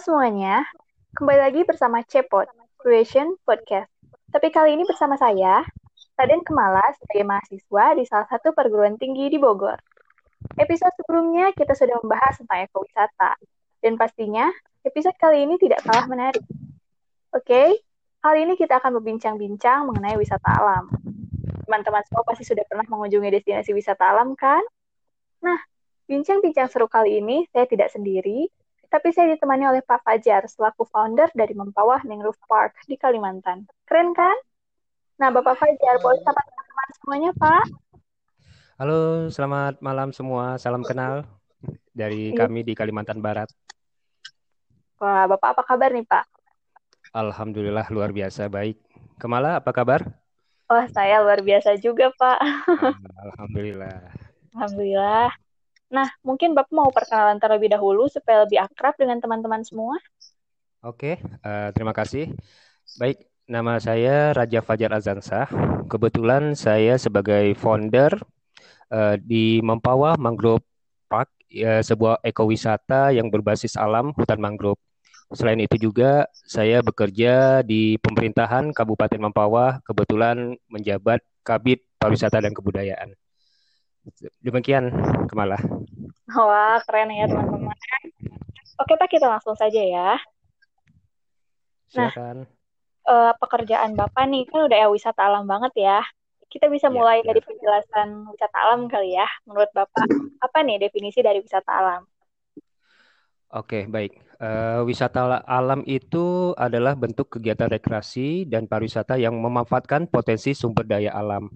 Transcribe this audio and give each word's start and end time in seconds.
semuanya, 0.00 0.64
kembali 1.12 1.36
lagi 1.44 1.60
bersama 1.68 2.00
Cepot, 2.00 2.48
Creation 2.80 3.36
Podcast. 3.44 3.92
Tapi 4.32 4.48
kali 4.48 4.72
ini 4.72 4.88
bersama 4.88 5.12
saya, 5.20 5.60
Raden 6.16 6.40
Kemala 6.40 6.80
sebagai 6.96 7.28
mahasiswa 7.28 7.84
di 8.00 8.08
salah 8.08 8.24
satu 8.32 8.56
perguruan 8.56 8.96
tinggi 8.96 9.28
di 9.28 9.36
Bogor. 9.36 9.76
Episode 10.56 10.96
sebelumnya 10.96 11.52
kita 11.52 11.76
sudah 11.76 12.00
membahas 12.00 12.32
tentang 12.40 12.64
ekowisata, 12.64 13.36
dan 13.84 14.00
pastinya 14.00 14.48
episode 14.88 15.20
kali 15.20 15.44
ini 15.44 15.60
tidak 15.60 15.84
kalah 15.84 16.08
menarik. 16.08 16.48
Oke, 17.36 17.84
kali 18.24 18.48
ini 18.48 18.56
kita 18.56 18.80
akan 18.80 19.04
berbincang-bincang 19.04 19.84
mengenai 19.84 20.16
wisata 20.16 20.48
alam. 20.48 20.88
Teman-teman 21.68 22.00
semua 22.08 22.24
pasti 22.24 22.48
sudah 22.48 22.64
pernah 22.64 22.88
mengunjungi 22.88 23.36
destinasi 23.36 23.76
wisata 23.76 24.16
alam 24.16 24.32
kan? 24.32 24.64
Nah, 25.44 25.60
bincang-bincang 26.08 26.72
seru 26.72 26.88
kali 26.88 27.20
ini 27.20 27.44
saya 27.52 27.68
tidak 27.68 27.92
sendiri, 27.92 28.48
tapi 28.90 29.14
saya 29.14 29.30
ditemani 29.38 29.70
oleh 29.70 29.82
Pak 29.86 30.02
Fajar 30.02 30.50
selaku 30.50 30.82
founder 30.90 31.30
dari 31.30 31.54
Mempawah 31.54 32.02
Mangrove 32.02 32.42
Park 32.50 32.74
di 32.90 32.98
Kalimantan. 32.98 33.62
Keren 33.86 34.10
kan? 34.10 34.34
Nah, 35.22 35.30
Bapak 35.30 35.62
Fajar, 35.62 36.02
boleh 36.02 36.18
sapa 36.26 36.42
teman-teman 36.42 36.88
semuanya, 36.98 37.30
Pak? 37.38 37.64
Halo, 38.82 39.30
selamat 39.30 39.78
malam 39.78 40.10
semua. 40.10 40.58
Salam 40.58 40.82
kenal 40.82 41.22
dari 41.94 42.34
Iya. 42.34 42.44
kami 42.44 42.66
di 42.66 42.74
Kalimantan 42.74 43.22
Barat. 43.22 43.46
Wah, 44.98 45.30
Bapak 45.30 45.54
apa 45.54 45.62
kabar 45.62 45.94
nih, 45.94 46.02
Pak? 46.02 46.26
Alhamdulillah 47.14 47.86
luar 47.94 48.10
biasa 48.10 48.50
baik. 48.50 48.74
Kemala 49.22 49.62
apa 49.62 49.70
kabar? 49.70 50.02
Wah, 50.66 50.86
saya 50.90 51.22
luar 51.22 51.46
biasa 51.46 51.78
juga, 51.78 52.10
Pak. 52.18 52.38
Alhamdulillah. 53.22 54.02
Alhamdulillah. 54.50 55.30
Nah, 55.90 56.06
mungkin 56.22 56.54
Bapak 56.54 56.70
mau 56.70 56.86
perkenalan 56.94 57.42
terlebih 57.42 57.74
dahulu 57.74 58.06
supaya 58.06 58.46
lebih 58.46 58.62
akrab 58.62 58.94
dengan 58.94 59.18
teman-teman 59.18 59.66
semua. 59.66 59.98
Oke, 60.86 61.18
eh, 61.20 61.68
terima 61.74 61.90
kasih. 61.90 62.30
Baik, 62.94 63.26
nama 63.50 63.76
saya 63.82 64.30
Raja 64.30 64.62
Fajar 64.62 64.94
Azansah. 64.94 65.50
Kebetulan 65.90 66.54
saya 66.54 66.94
sebagai 66.94 67.58
founder 67.58 68.14
eh, 68.94 69.18
di 69.18 69.58
Mempawah 69.60 70.14
Mangrove 70.14 70.62
Park, 71.10 71.34
ya, 71.50 71.82
sebuah 71.82 72.22
ekowisata 72.22 73.10
yang 73.10 73.26
berbasis 73.26 73.74
alam 73.74 74.14
hutan 74.14 74.38
mangrove. 74.38 74.78
Selain 75.34 75.58
itu 75.58 75.78
juga 75.78 76.26
saya 76.46 76.82
bekerja 76.82 77.62
di 77.66 77.98
pemerintahan 77.98 78.70
Kabupaten 78.70 79.18
Mempawah, 79.18 79.82
kebetulan 79.82 80.54
menjabat 80.70 81.22
Kabid 81.42 81.82
Pariwisata 81.98 82.42
dan 82.42 82.54
Kebudayaan. 82.54 83.19
Demikian, 84.40 84.88
Kemala. 85.28 85.60
Wah, 86.30 86.80
keren 86.88 87.12
ya, 87.12 87.28
teman-teman. 87.28 87.76
Oke, 88.80 88.96
Pak, 88.96 89.08
kita 89.12 89.28
langsung 89.28 89.52
saja 89.58 89.80
ya. 89.80 90.16
Nah. 91.98 92.08
Silakan. 92.12 92.48
Eh, 93.00 93.32
pekerjaan 93.42 93.98
Bapak 93.98 94.28
nih, 94.28 94.46
kan 94.46 94.70
udah 94.70 94.78
ya 94.86 94.88
wisata 94.92 95.26
alam 95.26 95.48
banget 95.48 95.72
ya. 95.82 95.98
Kita 96.46 96.70
bisa 96.70 96.90
Iya, 96.90 96.94
mulai 96.94 97.18
benar. 97.22 97.28
dari 97.34 97.40
penjelasan 97.42 98.08
wisata 98.30 98.56
alam 98.60 98.86
kali 98.86 99.16
ya. 99.18 99.26
Menurut 99.46 99.70
Bapak, 99.74 100.06
apa 100.38 100.58
nih 100.62 100.78
definisi 100.78 101.18
dari 101.24 101.42
wisata 101.42 101.70
alam? 101.70 102.02
Oke, 103.50 103.90
baik. 103.90 104.14
Eh, 104.40 104.80
wisata 104.86 105.26
ala- 105.26 105.44
alam 105.44 105.82
itu 105.84 106.54
adalah 106.54 106.94
bentuk 106.94 107.34
kegiatan 107.34 107.66
rekreasi 107.66 108.46
dan 108.46 108.64
pariwisata 108.70 109.18
yang 109.18 109.36
memanfaatkan 109.36 110.06
potensi 110.06 110.54
sumber 110.54 110.86
daya 110.86 111.12
alam, 111.12 111.50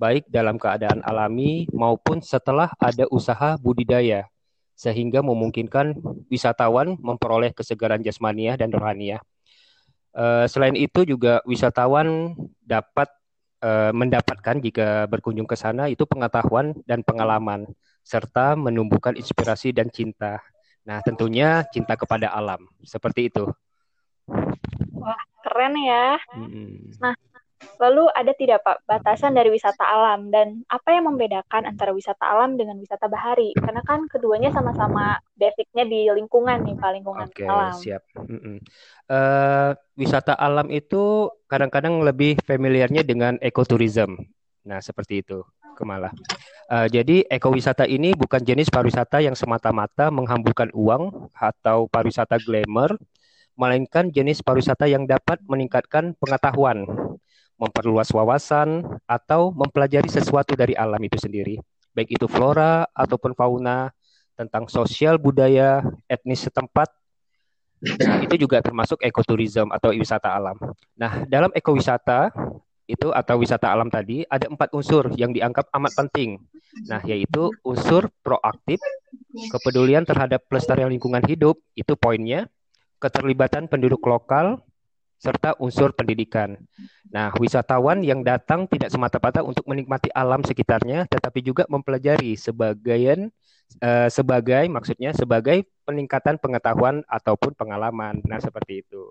baik 0.00 0.24
dalam 0.32 0.56
keadaan 0.56 1.04
alami 1.04 1.68
maupun 1.76 2.24
setelah 2.24 2.72
ada 2.80 3.04
usaha 3.12 3.60
budidaya, 3.60 4.24
sehingga 4.72 5.20
memungkinkan 5.20 6.00
wisatawan 6.32 6.96
memperoleh 6.96 7.52
kesegaran 7.52 8.00
jasmaniah 8.00 8.56
dan 8.56 8.72
rohaniah. 8.72 9.20
Eh, 10.16 10.48
selain 10.48 10.72
itu 10.72 11.04
juga 11.04 11.44
wisatawan 11.44 12.32
dapat 12.64 13.12
eh, 13.60 13.92
mendapatkan 13.92 14.56
jika 14.64 15.04
berkunjung 15.04 15.44
ke 15.44 15.54
sana 15.54 15.92
itu 15.92 16.08
pengetahuan 16.08 16.72
dan 16.88 17.04
pengalaman, 17.04 17.68
serta 18.00 18.56
menumbuhkan 18.56 19.20
inspirasi 19.20 19.76
dan 19.76 19.92
cinta. 19.92 20.40
Nah, 20.80 21.04
tentunya 21.04 21.60
cinta 21.68 21.92
kepada 21.92 22.32
alam, 22.32 22.64
seperti 22.80 23.28
itu. 23.28 23.44
Keren 25.44 25.74
ya. 25.76 26.16
Mm-mm. 26.34 26.96
Lalu 27.80 28.08
ada 28.12 28.32
tidak 28.36 28.60
Pak 28.64 28.84
batasan 28.84 29.32
dari 29.36 29.48
wisata 29.52 29.84
alam 29.84 30.28
dan 30.28 30.64
apa 30.68 30.96
yang 30.96 31.08
membedakan 31.12 31.68
antara 31.68 31.92
wisata 31.92 32.24
alam 32.24 32.56
dengan 32.56 32.76
wisata 32.76 33.08
bahari? 33.08 33.56
Karena 33.56 33.80
kan 33.84 34.04
keduanya 34.08 34.52
sama-sama 34.52 35.16
basicnya 35.36 35.88
di 35.88 36.08
lingkungan 36.12 36.60
nih 36.64 36.76
Pak, 36.76 36.90
lingkungan 36.92 37.28
Oke, 37.28 37.44
alam. 37.44 37.76
siap. 37.76 38.04
Mm-mm. 38.16 38.60
Eh, 39.08 39.70
wisata 39.96 40.36
alam 40.36 40.68
itu 40.68 41.32
kadang-kadang 41.48 42.00
lebih 42.04 42.36
familiarnya 42.44 43.00
dengan 43.04 43.40
ekoturism. 43.40 44.16
Nah, 44.68 44.80
seperti 44.84 45.24
itu, 45.24 45.40
Kemala. 45.72 46.12
Eh, 46.68 46.88
jadi, 46.92 47.24
ekowisata 47.26 47.88
ini 47.88 48.12
bukan 48.12 48.44
jenis 48.44 48.68
pariwisata 48.68 49.24
yang 49.24 49.32
semata-mata 49.32 50.12
menghamburkan 50.12 50.68
uang 50.76 51.32
atau 51.32 51.88
pariwisata 51.88 52.36
glamour, 52.44 53.00
melainkan 53.56 54.12
jenis 54.12 54.44
pariwisata 54.44 54.84
yang 54.88 55.08
dapat 55.08 55.40
meningkatkan 55.48 56.12
pengetahuan, 56.20 56.84
memperluas 57.60 58.08
wawasan, 58.16 58.88
atau 59.04 59.52
mempelajari 59.52 60.08
sesuatu 60.08 60.56
dari 60.56 60.72
alam 60.72 60.98
itu 61.04 61.20
sendiri, 61.20 61.60
baik 61.92 62.16
itu 62.16 62.24
flora 62.24 62.88
ataupun 62.96 63.36
fauna, 63.36 63.92
tentang 64.32 64.64
sosial 64.72 65.20
budaya 65.20 65.84
etnis 66.08 66.40
setempat. 66.40 66.88
Nah, 67.80 68.24
itu 68.24 68.40
juga 68.40 68.64
termasuk 68.64 69.04
ekoturism 69.04 69.68
atau 69.68 69.92
wisata 69.92 70.32
alam. 70.32 70.56
Nah, 70.96 71.28
dalam 71.28 71.52
ekowisata 71.52 72.32
itu 72.88 73.12
atau 73.12 73.36
wisata 73.38 73.68
alam 73.68 73.92
tadi 73.92 74.24
ada 74.26 74.48
empat 74.48 74.72
unsur 74.72 75.12
yang 75.14 75.30
dianggap 75.30 75.68
amat 75.76 75.92
penting. 75.92 76.40
Nah, 76.88 77.04
yaitu 77.04 77.52
unsur 77.62 78.08
proaktif, 78.24 78.80
kepedulian 79.52 80.08
terhadap 80.08 80.40
pelestarian 80.48 80.88
lingkungan 80.88 81.22
hidup, 81.28 81.60
itu 81.76 81.92
poinnya, 81.94 82.48
keterlibatan 82.96 83.68
penduduk 83.68 84.00
lokal, 84.08 84.64
serta 85.20 85.52
unsur 85.60 85.92
pendidikan. 85.92 86.56
Nah, 87.12 87.28
wisatawan 87.36 88.00
yang 88.00 88.24
datang 88.24 88.64
tidak 88.64 88.88
semata-mata 88.88 89.44
untuk 89.44 89.68
menikmati 89.68 90.08
alam 90.16 90.40
sekitarnya, 90.40 91.04
tetapi 91.04 91.44
juga 91.44 91.68
mempelajari 91.68 92.40
sebagian 92.40 93.28
eh, 93.84 94.08
sebagai 94.08 94.64
maksudnya 94.72 95.12
sebagai 95.12 95.68
peningkatan 95.84 96.40
pengetahuan 96.40 97.04
ataupun 97.04 97.52
pengalaman. 97.52 98.24
Nah, 98.24 98.40
seperti 98.40 98.80
itu. 98.80 99.04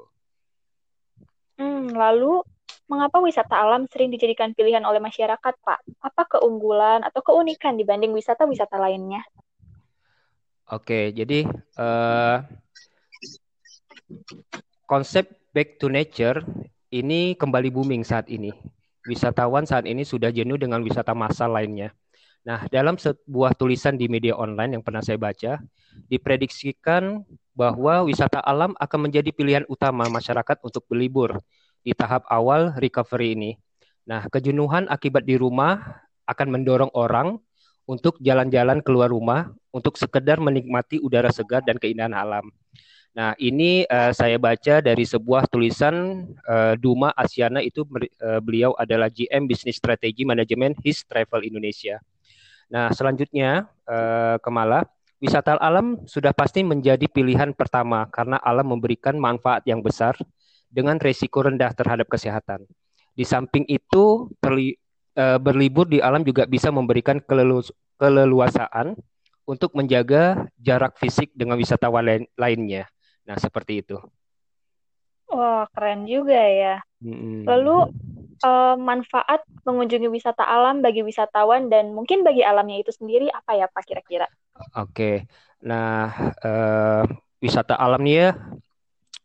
Hmm, 1.61 1.93
lalu 1.93 2.41
mengapa 2.89 3.21
wisata 3.21 3.53
alam 3.53 3.85
sering 3.85 4.09
dijadikan 4.09 4.57
pilihan 4.57 4.81
oleh 4.81 4.97
masyarakat 4.97 5.53
Pak? 5.61 5.79
Apa 6.01 6.25
keunggulan 6.25 7.05
atau 7.05 7.21
keunikan 7.21 7.77
dibanding 7.77 8.09
wisata-wisata 8.17 8.81
lainnya? 8.81 9.21
Oke, 10.69 11.13
jadi 11.13 11.45
eh, 11.77 12.37
konsep 14.89 15.29
back 15.53 15.77
to 15.77 15.85
nature 15.85 16.41
ini 16.89 17.37
kembali 17.37 17.69
booming 17.69 18.01
saat 18.01 18.25
ini. 18.25 18.49
Wisatawan 19.05 19.69
saat 19.69 19.85
ini 19.85 20.01
sudah 20.01 20.33
jenuh 20.33 20.57
dengan 20.57 20.81
wisata 20.81 21.13
massal 21.13 21.53
lainnya. 21.53 21.93
Nah, 22.41 22.65
dalam 22.73 22.97
sebuah 22.97 23.53
tulisan 23.53 23.93
di 24.01 24.09
media 24.09 24.33
online 24.33 24.73
yang 24.73 24.83
pernah 24.83 25.05
saya 25.05 25.21
baca, 25.21 25.61
diprediksikan 26.09 27.21
bahwa 27.53 28.01
wisata 28.09 28.41
alam 28.41 28.73
akan 28.81 28.99
menjadi 29.05 29.29
pilihan 29.29 29.65
utama 29.69 30.09
masyarakat 30.09 30.57
untuk 30.65 30.81
berlibur 30.89 31.37
di 31.85 31.93
tahap 31.93 32.25
awal 32.25 32.73
recovery 32.81 33.37
ini. 33.37 33.51
Nah, 34.09 34.25
kejenuhan 34.25 34.89
akibat 34.89 35.21
di 35.21 35.37
rumah 35.37 36.01
akan 36.25 36.47
mendorong 36.49 36.89
orang 36.97 37.37
untuk 37.85 38.17
jalan-jalan 38.25 38.81
keluar 38.81 39.13
rumah 39.13 39.53
untuk 39.69 40.01
sekedar 40.01 40.41
menikmati 40.41 40.97
udara 40.97 41.29
segar 41.29 41.61
dan 41.61 41.77
keindahan 41.77 42.17
alam. 42.17 42.49
Nah, 43.09 43.33
ini 43.41 43.89
eh, 43.89 44.11
saya 44.13 44.37
baca 44.37 44.79
dari 44.85 45.01
sebuah 45.01 45.49
tulisan 45.49 46.23
eh, 46.45 46.73
Duma 46.77 47.09
Asiana 47.17 47.59
itu 47.59 47.81
eh, 48.05 48.39
beliau 48.39 48.77
adalah 48.77 49.09
GM 49.09 49.49
Business 49.49 49.81
Strategy 49.81 50.23
Management 50.23 50.77
His 50.85 51.01
Travel 51.09 51.41
Indonesia. 51.41 51.97
Nah, 52.69 52.93
selanjutnya 52.93 53.65
eh, 53.89 54.37
Kemala, 54.45 54.85
wisata 55.17 55.57
alam 55.57 56.05
sudah 56.05 56.31
pasti 56.37 56.61
menjadi 56.61 57.09
pilihan 57.09 57.51
pertama 57.57 58.05
karena 58.13 58.37
alam 58.39 58.77
memberikan 58.77 59.17
manfaat 59.17 59.65
yang 59.65 59.81
besar 59.81 60.13
dengan 60.69 61.01
resiko 61.01 61.41
rendah 61.41 61.73
terhadap 61.73 62.05
kesehatan. 62.05 62.63
Di 63.17 63.25
samping 63.25 63.65
itu, 63.65 64.29
terli- 64.37 64.77
eh, 65.17 65.39
berlibur 65.41 65.89
di 65.89 65.97
alam 65.97 66.21
juga 66.21 66.45
bisa 66.45 66.69
memberikan 66.69 67.17
kelelu- 67.25 67.73
keleluasaan 67.97 68.93
untuk 69.49 69.73
menjaga 69.73 70.45
jarak 70.61 70.93
fisik 71.01 71.33
dengan 71.33 71.57
wisatawan 71.57 72.05
lain- 72.05 72.29
lainnya. 72.37 72.85
Nah, 73.29 73.37
seperti 73.37 73.85
itu. 73.85 74.01
Wah, 75.29 75.69
keren 75.69 76.09
juga 76.09 76.41
ya. 76.41 76.81
Lalu 77.45 77.93
eh, 78.41 78.75
manfaat 78.81 79.45
mengunjungi 79.61 80.09
wisata 80.09 80.41
alam 80.41 80.81
bagi 80.81 81.05
wisatawan 81.05 81.69
dan 81.69 81.93
mungkin 81.93 82.25
bagi 82.25 82.41
alamnya 82.41 82.81
itu 82.81 82.89
sendiri 82.89 83.29
apa 83.29 83.53
ya 83.53 83.69
Pak 83.69 83.85
kira-kira? 83.85 84.25
Oke, 84.75 85.29
nah 85.61 86.09
eh, 86.41 87.05
wisata 87.39 87.77
alam 87.77 88.01
nih 88.01 88.15
ya 88.17 88.29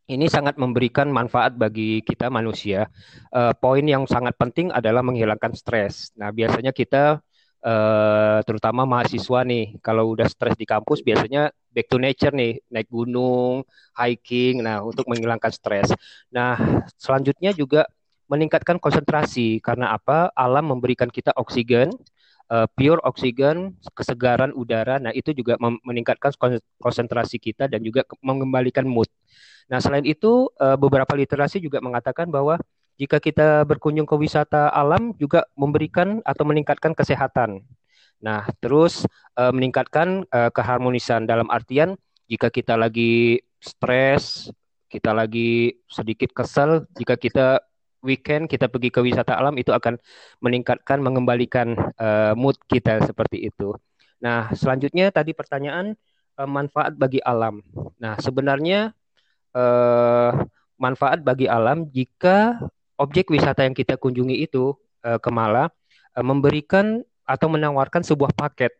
ini 0.04 0.28
sangat 0.28 0.60
memberikan 0.60 1.08
manfaat 1.08 1.56
bagi 1.56 2.04
kita 2.04 2.28
manusia. 2.28 2.92
Uh, 3.32 3.56
poin 3.56 3.80
yang 3.80 4.04
sangat 4.04 4.36
penting 4.36 4.68
adalah 4.68 5.00
menghilangkan 5.00 5.56
stres. 5.56 6.12
Nah, 6.12 6.28
biasanya 6.28 6.76
kita 6.76 7.24
uh, 7.64 8.38
terutama 8.44 8.84
mahasiswa 8.84 9.40
nih, 9.48 9.80
kalau 9.80 10.12
udah 10.12 10.28
stres 10.28 10.60
di 10.60 10.68
kampus 10.68 11.00
biasanya 11.00 11.48
back 11.74 11.90
to 11.90 11.98
nature 11.98 12.30
nih, 12.30 12.62
naik 12.70 12.86
gunung, 12.86 13.66
hiking. 13.98 14.62
Nah, 14.62 14.86
untuk 14.86 15.10
menghilangkan 15.10 15.50
stres. 15.50 15.90
Nah, 16.30 16.54
selanjutnya 16.94 17.50
juga 17.50 17.90
meningkatkan 18.30 18.78
konsentrasi 18.78 19.58
karena 19.58 19.92
apa? 19.92 20.30
Alam 20.38 20.72
memberikan 20.72 21.10
kita 21.10 21.34
oksigen, 21.34 21.92
uh, 22.48 22.70
pure 22.72 23.02
oksigen, 23.04 23.74
kesegaran 23.92 24.54
udara. 24.54 25.02
Nah, 25.02 25.10
itu 25.10 25.34
juga 25.34 25.58
meningkatkan 25.60 26.32
konsentrasi 26.80 27.36
kita 27.42 27.66
dan 27.66 27.82
juga 27.82 28.06
mengembalikan 28.22 28.86
mood. 28.86 29.10
Nah, 29.68 29.82
selain 29.82 30.06
itu 30.06 30.48
uh, 30.62 30.78
beberapa 30.78 31.12
literasi 31.16 31.60
juga 31.60 31.82
mengatakan 31.82 32.28
bahwa 32.30 32.60
jika 32.94 33.18
kita 33.18 33.66
berkunjung 33.66 34.06
ke 34.06 34.14
wisata 34.14 34.70
alam 34.70 35.18
juga 35.18 35.42
memberikan 35.58 36.22
atau 36.22 36.46
meningkatkan 36.46 36.94
kesehatan. 36.94 37.64
Nah, 38.24 38.48
terus 38.64 39.04
uh, 39.36 39.52
meningkatkan 39.52 40.24
uh, 40.32 40.48
keharmonisan 40.48 41.28
dalam 41.28 41.52
artian 41.52 41.92
jika 42.24 42.48
kita 42.48 42.72
lagi 42.80 43.44
stres, 43.60 44.48
kita 44.88 45.12
lagi 45.12 45.76
sedikit 45.84 46.32
kesel, 46.32 46.88
jika 46.96 47.20
kita 47.20 47.60
weekend 48.04 48.48
kita 48.48 48.68
pergi 48.68 48.92
ke 48.92 49.00
wisata 49.00 49.36
alam 49.36 49.56
itu 49.56 49.72
akan 49.72 49.96
meningkatkan 50.44 51.00
mengembalikan 51.00 51.76
uh, 52.00 52.36
mood 52.36 52.56
kita 52.68 53.00
seperti 53.04 53.48
itu. 53.48 53.76
Nah, 54.20 54.52
selanjutnya 54.52 55.12
tadi 55.12 55.32
pertanyaan 55.32 55.96
uh, 56.36 56.48
manfaat 56.48 56.96
bagi 56.96 57.20
alam. 57.24 57.64
Nah, 58.00 58.16
sebenarnya 58.20 58.92
uh, 59.56 60.30
manfaat 60.76 61.24
bagi 61.24 61.48
alam 61.48 61.88
jika 61.92 62.60
objek 63.00 63.32
wisata 63.32 63.64
yang 63.64 63.74
kita 63.74 63.96
kunjungi 63.96 64.44
itu 64.44 64.76
uh, 65.04 65.16
ke 65.20 65.30
Mala 65.32 65.68
uh, 66.16 66.24
memberikan 66.24 67.04
atau 67.24 67.48
menawarkan 67.48 68.04
sebuah 68.04 68.32
paket 68.36 68.72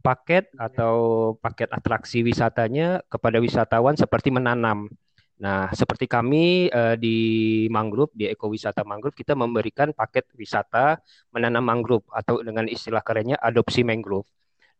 paket 0.00 0.48
atau 0.56 0.96
paket 1.44 1.68
atraksi 1.68 2.24
wisatanya 2.24 3.04
kepada 3.12 3.36
wisatawan 3.36 3.94
seperti 3.94 4.32
menanam. 4.32 4.88
Nah, 5.40 5.72
seperti 5.72 6.04
kami 6.04 6.68
uh, 6.68 7.00
di 7.00 7.64
mangrove, 7.72 8.12
di 8.12 8.28
ekowisata 8.28 8.84
mangrove, 8.84 9.16
kita 9.16 9.32
memberikan 9.32 9.92
paket 9.96 10.28
wisata 10.36 11.00
menanam 11.32 11.64
mangrove 11.64 12.04
atau 12.12 12.44
dengan 12.44 12.68
istilah 12.68 13.00
kerennya 13.00 13.40
adopsi 13.40 13.80
mangrove. 13.80 14.28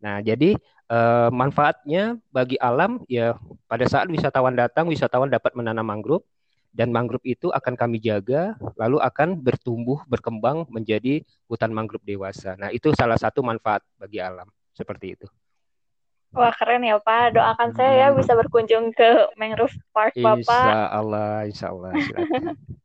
Nah, 0.05 0.21
jadi 0.21 0.57
uh, 0.93 1.33
manfaatnya 1.33 2.21
bagi 2.29 2.61
alam 2.61 3.05
ya 3.09 3.37
pada 3.69 3.89
saat 3.89 4.09
wisatawan 4.13 4.53
datang, 4.57 4.89
wisatawan 4.89 5.33
dapat 5.33 5.57
menanam 5.57 5.85
mangrove 5.85 6.25
dan 6.71 6.95
mangrove 6.95 7.27
itu 7.27 7.51
akan 7.51 7.75
kami 7.75 7.99
jaga, 7.99 8.55
lalu 8.79 9.03
akan 9.03 9.43
bertumbuh, 9.43 10.03
berkembang 10.07 10.67
menjadi 10.71 11.23
hutan 11.51 11.75
mangrove 11.75 12.07
dewasa. 12.07 12.55
Nah, 12.55 12.71
itu 12.71 12.95
salah 12.95 13.19
satu 13.19 13.43
manfaat 13.43 13.83
bagi 13.99 14.23
alam 14.23 14.47
seperti 14.71 15.19
itu. 15.19 15.27
Wah 16.31 16.55
keren 16.55 16.87
ya 16.87 17.03
Pak, 17.03 17.35
doakan 17.35 17.75
saya 17.75 18.07
ya 18.07 18.09
bisa 18.15 18.39
berkunjung 18.39 18.95
ke 18.95 19.35
Mangrove 19.35 19.75
Park 19.91 20.15
Bapak. 20.15 20.47
Insya 20.47 20.79
Allah, 20.95 21.35
Insya 21.43 21.67
Allah. 21.75 21.91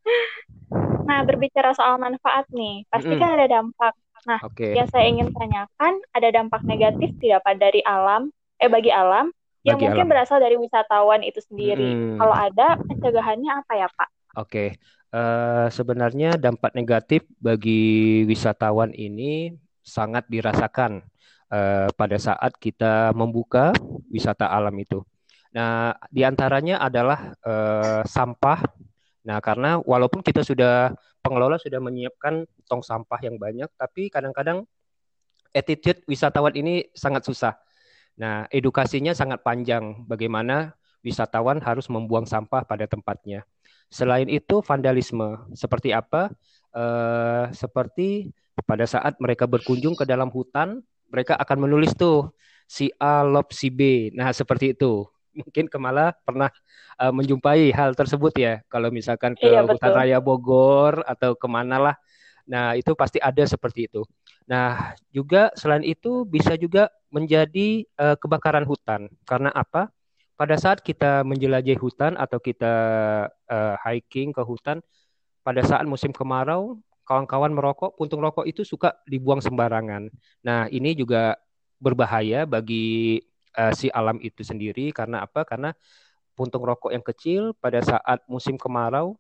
nah 1.10 1.22
berbicara 1.22 1.70
soal 1.78 2.02
manfaat 2.02 2.50
nih, 2.50 2.90
pasti 2.90 3.14
mm 3.14 3.14
-hmm. 3.14 3.22
kan 3.22 3.38
ada 3.38 3.46
dampak. 3.46 3.94
Nah 4.26 4.42
okay. 4.42 4.74
yang 4.74 4.90
saya 4.90 5.06
ingin 5.06 5.30
tanyakan, 5.30 5.94
ada 6.18 6.34
dampak 6.34 6.66
negatif 6.66 7.14
tidak 7.22 7.46
Pak 7.46 7.62
dari 7.62 7.86
alam, 7.86 8.34
eh 8.58 8.66
bagi 8.66 8.90
alam, 8.90 9.30
yang 9.66 9.82
bagi 9.82 9.90
mungkin 9.90 10.06
alam. 10.06 10.12
berasal 10.14 10.38
dari 10.38 10.56
wisatawan 10.62 11.22
itu 11.26 11.42
sendiri. 11.42 11.90
Hmm. 11.90 12.18
Kalau 12.22 12.36
ada, 12.38 12.68
pencegahannya 12.86 13.52
apa 13.52 13.74
ya 13.74 13.88
Pak? 13.90 14.10
Oke, 14.38 14.46
okay. 14.46 14.70
uh, 15.12 15.18
eh, 15.18 15.68
sebenarnya 15.74 16.38
dampak 16.38 16.78
negatif 16.78 17.26
bagi 17.42 18.22
wisatawan 18.30 18.94
ini 18.94 19.58
sangat 19.82 20.30
dirasakan 20.30 21.02
uh, 21.50 21.90
pada 21.98 22.18
saat 22.22 22.54
kita 22.62 23.10
membuka 23.18 23.74
wisata 24.14 24.46
alam 24.54 24.74
itu. 24.78 25.02
Nah, 25.56 25.96
di 26.12 26.22
antaranya 26.22 26.84
adalah 26.84 27.32
uh, 27.42 28.04
sampah. 28.06 28.60
Nah, 29.26 29.40
karena 29.42 29.82
walaupun 29.82 30.22
kita 30.22 30.46
sudah 30.46 30.94
pengelola 31.26 31.58
sudah 31.58 31.82
menyiapkan 31.82 32.46
tong 32.70 32.86
sampah 32.86 33.18
yang 33.24 33.42
banyak, 33.42 33.72
tapi 33.80 34.14
kadang-kadang 34.14 34.68
attitude 35.56 36.04
wisatawan 36.06 36.54
ini 36.54 36.92
sangat 36.92 37.24
susah. 37.24 37.56
Nah, 38.16 38.48
edukasinya 38.48 39.12
sangat 39.12 39.44
panjang 39.44 40.08
bagaimana 40.08 40.72
wisatawan 41.04 41.60
harus 41.60 41.92
membuang 41.92 42.24
sampah 42.24 42.64
pada 42.64 42.88
tempatnya. 42.88 43.44
Selain 43.92 44.26
itu, 44.32 44.64
vandalisme 44.64 45.46
seperti 45.54 45.92
apa? 45.92 46.32
Uh, 46.76 47.48
seperti 47.56 48.32
pada 48.64 48.88
saat 48.88 49.20
mereka 49.20 49.46
berkunjung 49.46 49.94
ke 50.00 50.08
dalam 50.08 50.32
hutan, 50.32 50.80
mereka 51.12 51.36
akan 51.38 51.68
menulis 51.68 51.94
tuh 51.96 52.32
si 52.66 52.90
A 52.98 53.22
love 53.22 53.52
si 53.54 53.70
B. 53.70 54.10
Nah, 54.16 54.32
seperti 54.34 54.74
itu. 54.74 55.06
Mungkin 55.36 55.68
Kemala 55.68 56.16
pernah 56.24 56.48
uh, 56.96 57.12
menjumpai 57.12 57.68
hal 57.76 57.92
tersebut 57.94 58.32
ya. 58.40 58.64
Kalau 58.72 58.88
misalkan 58.90 59.36
ke 59.36 59.52
iya, 59.52 59.68
hutan 59.68 59.92
raya 59.92 60.18
Bogor 60.24 61.04
atau 61.04 61.36
ke 61.36 61.48
mana 61.52 61.78
lah. 61.78 61.96
Nah, 62.46 62.78
itu 62.78 62.94
pasti 62.94 63.18
ada 63.18 63.42
seperti 63.46 63.90
itu. 63.90 64.06
Nah, 64.46 64.94
juga 65.10 65.50
selain 65.58 65.82
itu 65.82 66.24
bisa 66.26 66.54
juga 66.58 66.94
menjadi 67.10 67.86
uh, 67.98 68.16
kebakaran 68.18 68.66
hutan. 68.66 69.10
Karena 69.26 69.50
apa? 69.54 69.90
Pada 70.36 70.60
saat 70.60 70.84
kita 70.84 71.24
menjelajahi 71.24 71.80
hutan 71.80 72.20
atau 72.20 72.38
kita 72.44 72.74
uh, 73.30 73.76
hiking 73.88 74.36
ke 74.36 74.44
hutan, 74.44 74.84
pada 75.42 75.64
saat 75.64 75.88
musim 75.88 76.12
kemarau, 76.12 76.78
kawan-kawan 77.08 77.54
merokok, 77.54 77.96
puntung 77.96 78.20
rokok 78.20 78.44
itu 78.50 78.66
suka 78.66 78.98
dibuang 79.08 79.40
sembarangan. 79.40 80.10
Nah, 80.44 80.68
ini 80.70 80.98
juga 80.98 81.38
berbahaya 81.80 82.44
bagi 82.44 83.22
uh, 83.56 83.72
si 83.72 83.88
alam 83.94 84.20
itu 84.20 84.44
sendiri 84.44 84.92
karena 84.92 85.24
apa? 85.24 85.46
Karena 85.48 85.72
puntung 86.36 86.68
rokok 86.68 86.92
yang 86.92 87.06
kecil 87.06 87.56
pada 87.58 87.80
saat 87.80 88.22
musim 88.28 88.60
kemarau, 88.60 89.16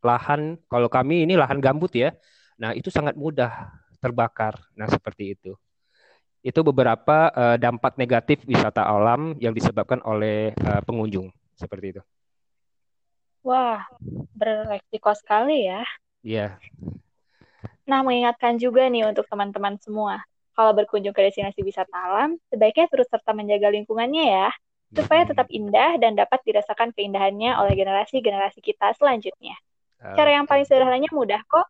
lahan 0.00 0.56
kalau 0.70 0.86
kami 0.88 1.26
ini 1.26 1.34
lahan 1.34 1.58
gambut 1.58 1.92
ya. 1.92 2.14
Nah, 2.60 2.76
itu 2.76 2.92
sangat 2.92 3.16
mudah 3.16 3.72
terbakar. 4.04 4.60
Nah, 4.76 4.84
seperti 4.84 5.32
itu. 5.32 5.56
Itu 6.44 6.60
beberapa 6.60 7.32
uh, 7.32 7.56
dampak 7.56 7.96
negatif 7.96 8.44
wisata 8.44 8.84
alam 8.84 9.32
yang 9.40 9.56
disebabkan 9.56 10.04
oleh 10.04 10.52
uh, 10.60 10.84
pengunjung, 10.84 11.32
seperti 11.56 11.96
itu. 11.96 12.02
Wah, 13.40 13.88
beresiko 14.36 15.16
sekali 15.16 15.64
ya. 15.64 15.80
Iya. 16.20 16.60
Nah, 17.88 18.04
mengingatkan 18.04 18.60
juga 18.60 18.84
nih 18.92 19.08
untuk 19.08 19.24
teman-teman 19.24 19.80
semua, 19.80 20.20
kalau 20.52 20.76
berkunjung 20.76 21.16
ke 21.16 21.24
destinasi 21.24 21.64
wisata 21.64 21.96
alam, 21.96 22.36
sebaiknya 22.52 22.92
terus 22.92 23.08
serta 23.08 23.32
menjaga 23.32 23.72
lingkungannya 23.72 24.24
ya, 24.28 24.48
supaya 24.92 25.24
tetap 25.24 25.48
indah 25.48 25.96
dan 25.96 26.12
dapat 26.12 26.44
dirasakan 26.44 26.92
keindahannya 26.92 27.56
oleh 27.56 27.72
generasi-generasi 27.72 28.60
kita 28.60 28.92
selanjutnya. 29.00 29.56
Cara 30.00 30.40
yang 30.40 30.48
paling 30.48 30.64
sederhananya 30.64 31.08
mudah 31.12 31.40
kok, 31.48 31.68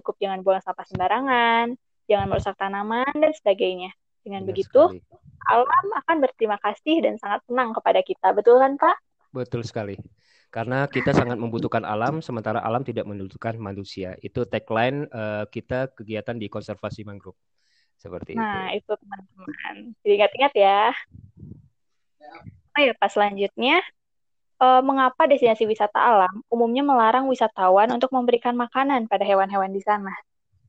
cukup 0.00 0.20
jangan 0.20 0.44
buang 0.44 0.62
sampah 0.62 0.86
sembarangan, 0.86 1.66
jangan 2.06 2.26
merusak 2.28 2.54
tanaman, 2.60 3.14
dan 3.16 3.32
sebagainya. 3.32 3.90
Dengan 4.26 4.42
Benar 4.42 4.50
begitu, 4.52 4.82
sekali. 4.90 5.00
alam 5.46 5.86
akan 6.02 6.16
berterima 6.18 6.58
kasih 6.58 6.96
dan 7.06 7.14
sangat 7.16 7.46
senang 7.46 7.70
kepada 7.72 8.00
kita. 8.02 8.34
Betul 8.34 8.58
kan, 8.58 8.74
Pak? 8.74 8.96
Betul 9.30 9.62
sekali 9.62 9.96
karena 10.56 10.88
kita 10.88 11.12
sangat 11.12 11.36
membutuhkan 11.36 11.84
alam 11.84 12.24
sementara 12.24 12.62
alam 12.64 12.80
tidak 12.80 13.04
membutuhkan 13.04 13.60
manusia. 13.60 14.16
Itu 14.24 14.48
tagline 14.48 15.04
uh, 15.12 15.44
kita 15.52 15.92
kegiatan 15.92 16.38
di 16.38 16.48
konservasi 16.48 17.04
mangrove. 17.04 17.36
Seperti 18.00 18.32
nah, 18.32 18.40
itu. 18.40 18.48
Nah, 18.56 18.68
itu 18.72 18.92
teman-teman. 18.96 19.46
Jadi 20.00 20.12
ingat-ingat 20.16 20.52
ya. 20.56 20.82
Oh 22.76 22.80
ya, 22.80 22.92
pas 22.96 23.12
selanjutnya 23.12 23.84
uh, 24.60 24.82
mengapa 24.84 25.28
destinasi 25.28 25.68
wisata 25.68 25.98
alam 25.98 26.42
umumnya 26.52 26.82
melarang 26.84 27.28
wisatawan 27.28 27.90
untuk 27.92 28.12
memberikan 28.12 28.56
makanan 28.56 29.08
pada 29.08 29.24
hewan-hewan 29.24 29.72
di 29.72 29.82
sana? 29.82 30.12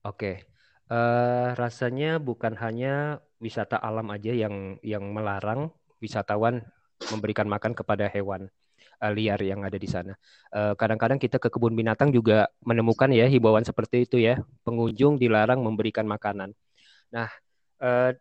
Oke. 0.03 0.48
Uh, 0.88 1.51
rasanya 1.60 2.15
bukan 2.15 2.56
hanya 2.63 3.20
wisata 3.44 3.75
alam 3.75 4.08
aja 4.08 4.32
yang 4.32 4.79
yang 4.79 5.03
melarang 5.12 5.67
wisatawan 6.00 6.63
memberikan 7.12 7.46
makan 7.51 7.75
kepada 7.75 8.08
hewan 8.08 8.48
uh, 9.03 9.12
liar 9.12 9.38
yang 9.44 9.67
ada 9.67 9.75
di 9.75 9.89
sana. 9.89 10.15
kadang 10.48 10.98
kadang-kadang 10.98 11.20
kita 11.20 11.38
ke 11.44 11.51
kebun 11.51 11.75
binatang 11.75 12.10
juga 12.15 12.48
menemukan 12.63 13.12
ya 13.12 13.27
himbauan 13.27 13.67
seperti 13.67 14.08
itu 14.08 14.17
ya, 14.17 14.39
pengunjung 14.63 15.20
dilarang 15.20 15.60
memberikan 15.60 16.08
makanan. 16.08 16.56
Nah, 17.12 17.27
uh, 17.84 18.15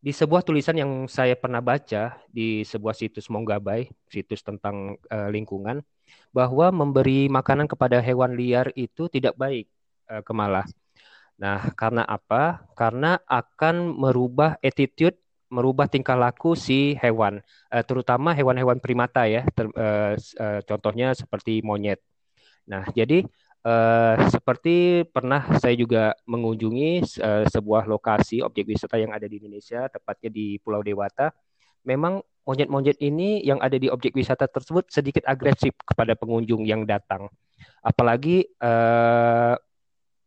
di 0.00 0.16
sebuah 0.16 0.40
tulisan 0.40 0.80
yang 0.80 1.04
saya 1.04 1.36
pernah 1.36 1.60
baca 1.60 2.16
di 2.32 2.64
sebuah 2.64 2.96
situs 2.96 3.28
Monggabai, 3.28 3.92
situs 4.08 4.40
tentang 4.40 4.96
uh, 5.12 5.28
lingkungan, 5.28 5.84
bahwa 6.32 6.72
memberi 6.72 7.28
makanan 7.28 7.68
kepada 7.68 8.00
hewan 8.00 8.32
liar 8.32 8.72
itu 8.72 9.12
tidak 9.12 9.36
baik, 9.36 9.68
uh, 10.08 10.24
Kemala. 10.24 10.64
Nah, 11.36 11.72
karena 11.76 12.08
apa? 12.08 12.64
Karena 12.72 13.20
akan 13.28 13.92
merubah 13.96 14.56
attitude 14.64 15.20
merubah 15.50 15.90
tingkah 15.90 16.14
laku 16.14 16.54
si 16.54 16.94
hewan, 17.02 17.42
uh, 17.74 17.82
terutama 17.82 18.30
hewan-hewan 18.32 18.78
primata 18.78 19.26
ya, 19.26 19.42
ter, 19.50 19.66
uh, 19.74 20.14
uh, 20.16 20.60
contohnya 20.62 21.12
seperti 21.12 21.58
monyet. 21.60 21.98
Nah, 22.70 22.86
jadi 22.94 23.26
uh, 23.64 24.14
seperti 24.28 25.04
pernah 25.08 25.44
saya 25.60 25.76
juga 25.76 26.16
mengunjungi 26.24 27.20
uh, 27.20 27.44
sebuah 27.48 27.84
lokasi 27.88 28.40
objek 28.40 28.68
wisata 28.68 28.96
yang 28.96 29.12
ada 29.12 29.26
di 29.28 29.40
Indonesia, 29.40 29.88
tepatnya 29.88 30.30
di 30.32 30.56
Pulau 30.60 30.80
Dewata. 30.80 31.32
Memang 31.84 32.20
monyet-monyet 32.44 33.00
ini 33.00 33.44
yang 33.44 33.60
ada 33.60 33.76
di 33.76 33.88
objek 33.88 34.16
wisata 34.16 34.48
tersebut 34.48 34.88
sedikit 34.88 35.24
agresif 35.28 35.76
kepada 35.84 36.16
pengunjung 36.16 36.64
yang 36.64 36.84
datang. 36.84 37.28
Apalagi 37.84 38.48
uh, 38.60 39.56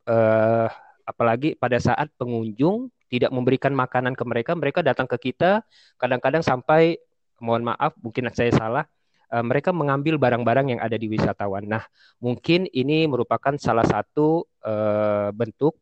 uh, 0.09 0.67
apalagi 1.03 1.57
pada 1.57 1.77
saat 1.81 2.09
pengunjung 2.15 2.89
tidak 3.09 3.29
memberikan 3.29 3.73
makanan 3.77 4.17
ke 4.17 4.23
mereka, 4.25 4.51
mereka 4.57 4.79
datang 4.81 5.05
ke 5.05 5.29
kita 5.29 5.61
kadang-kadang 6.01 6.41
sampai 6.41 6.97
mohon 7.37 7.61
maaf 7.65 7.93
mungkin 8.01 8.31
saya 8.33 8.49
salah 8.55 8.85
uh, 9.33 9.41
mereka 9.41 9.73
mengambil 9.73 10.21
barang-barang 10.21 10.77
yang 10.77 10.81
ada 10.81 10.93
di 10.93 11.09
wisatawan. 11.09 11.65
Nah, 11.65 11.81
mungkin 12.21 12.69
ini 12.69 13.09
merupakan 13.09 13.57
salah 13.57 13.83
satu 13.83 14.45
uh, 14.61 15.33
bentuk 15.33 15.73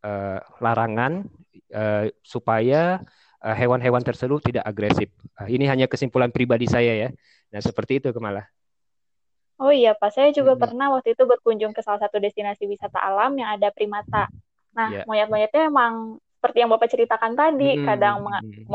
uh, 0.00 0.40
larangan 0.64 1.28
uh, 1.76 2.08
supaya 2.24 3.04
hewan-hewan 3.40 4.04
tersebut 4.04 4.52
tidak 4.52 4.64
agresif. 4.68 5.08
Uh, 5.36 5.48
ini 5.48 5.64
hanya 5.64 5.88
kesimpulan 5.88 6.28
pribadi 6.32 6.68
saya 6.68 6.96
ya. 6.96 7.08
Nah, 7.52 7.60
seperti 7.60 8.00
itu 8.00 8.08
Kemala. 8.12 8.44
Oh 9.60 9.68
iya 9.68 9.92
Pak, 9.92 10.16
saya 10.16 10.32
juga 10.32 10.56
hmm. 10.56 10.62
pernah 10.64 10.88
waktu 10.96 11.12
itu 11.12 11.28
berkunjung 11.28 11.76
ke 11.76 11.84
salah 11.84 12.00
satu 12.00 12.16
destinasi 12.16 12.64
wisata 12.64 12.96
alam 12.96 13.36
yang 13.36 13.60
ada 13.60 13.68
primata. 13.68 14.32
Nah, 14.72 14.88
yeah. 14.88 15.04
monyet-monyetnya 15.04 15.68
emang 15.68 16.16
seperti 16.40 16.64
yang 16.64 16.72
Bapak 16.72 16.88
ceritakan 16.88 17.36
tadi, 17.36 17.76
hmm. 17.76 17.84
kadang 17.84 18.24
hmm. 18.24 18.72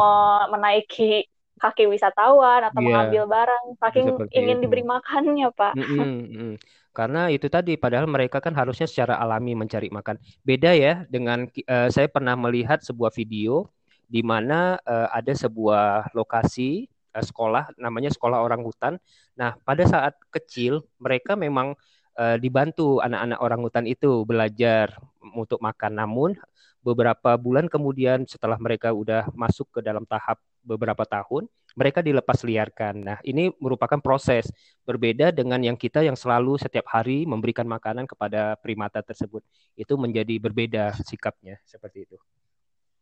menaiki 0.53 1.25
kaki 1.59 1.87
wisatawan 1.87 2.67
atau 2.67 2.79
yeah. 2.79 2.85
mengambil 2.85 3.23
barang, 3.31 3.65
saking 3.79 4.07
Seperti 4.11 4.33
ingin 4.35 4.57
itu. 4.59 4.63
diberi 4.67 4.83
makannya, 4.83 5.47
Pak. 5.55 5.73
Hmm, 5.75 6.23
hmm, 6.27 6.53
Karena 6.95 7.27
itu 7.31 7.47
tadi, 7.51 7.75
padahal 7.75 8.07
mereka 8.07 8.39
kan 8.39 8.55
harusnya 8.55 8.87
secara 8.87 9.19
alami 9.19 9.55
mencari 9.55 9.91
makan. 9.91 10.19
Beda 10.43 10.71
ya 10.75 11.03
dengan 11.07 11.47
uh, 11.47 11.89
saya 11.91 12.07
pernah 12.07 12.35
melihat 12.39 12.79
sebuah 12.83 13.11
video 13.11 13.67
di 14.07 14.23
mana 14.23 14.79
uh, 14.83 15.11
ada 15.11 15.35
sebuah 15.35 16.15
lokasi 16.15 16.87
uh, 17.15 17.23
sekolah, 17.23 17.75
namanya 17.79 18.11
sekolah 18.11 18.39
orang 18.39 18.63
hutan. 18.63 18.95
Nah, 19.35 19.59
pada 19.63 19.83
saat 19.83 20.15
kecil 20.31 20.87
mereka 20.99 21.35
memang 21.35 21.75
uh, 22.15 22.35
dibantu 22.39 23.03
anak-anak 23.03 23.39
orang 23.43 23.59
hutan 23.63 23.85
itu 23.87 24.23
belajar 24.23 24.95
untuk 25.35 25.59
makan. 25.59 25.99
Namun 25.99 26.39
beberapa 26.85 27.33
bulan 27.33 27.65
kemudian 27.65 28.29
setelah 28.29 28.61
mereka 28.61 28.93
udah 28.93 29.25
masuk 29.33 29.65
ke 29.73 29.79
dalam 29.81 30.05
tahap 30.05 30.37
beberapa 30.61 31.01
tahun, 31.01 31.49
mereka 31.73 32.05
dilepas 32.05 32.45
liarkan. 32.45 32.95
Nah, 33.01 33.17
ini 33.25 33.49
merupakan 33.57 33.97
proses 33.97 34.53
berbeda 34.85 35.33
dengan 35.33 35.57
yang 35.59 35.73
kita 35.73 36.05
yang 36.05 36.13
selalu 36.13 36.61
setiap 36.61 36.85
hari 36.93 37.25
memberikan 37.25 37.65
makanan 37.65 38.05
kepada 38.05 38.53
primata 38.61 39.01
tersebut. 39.01 39.41
Itu 39.73 39.97
menjadi 39.97 40.37
berbeda 40.37 40.93
sikapnya 41.09 41.57
seperti 41.65 42.05
itu. 42.05 42.17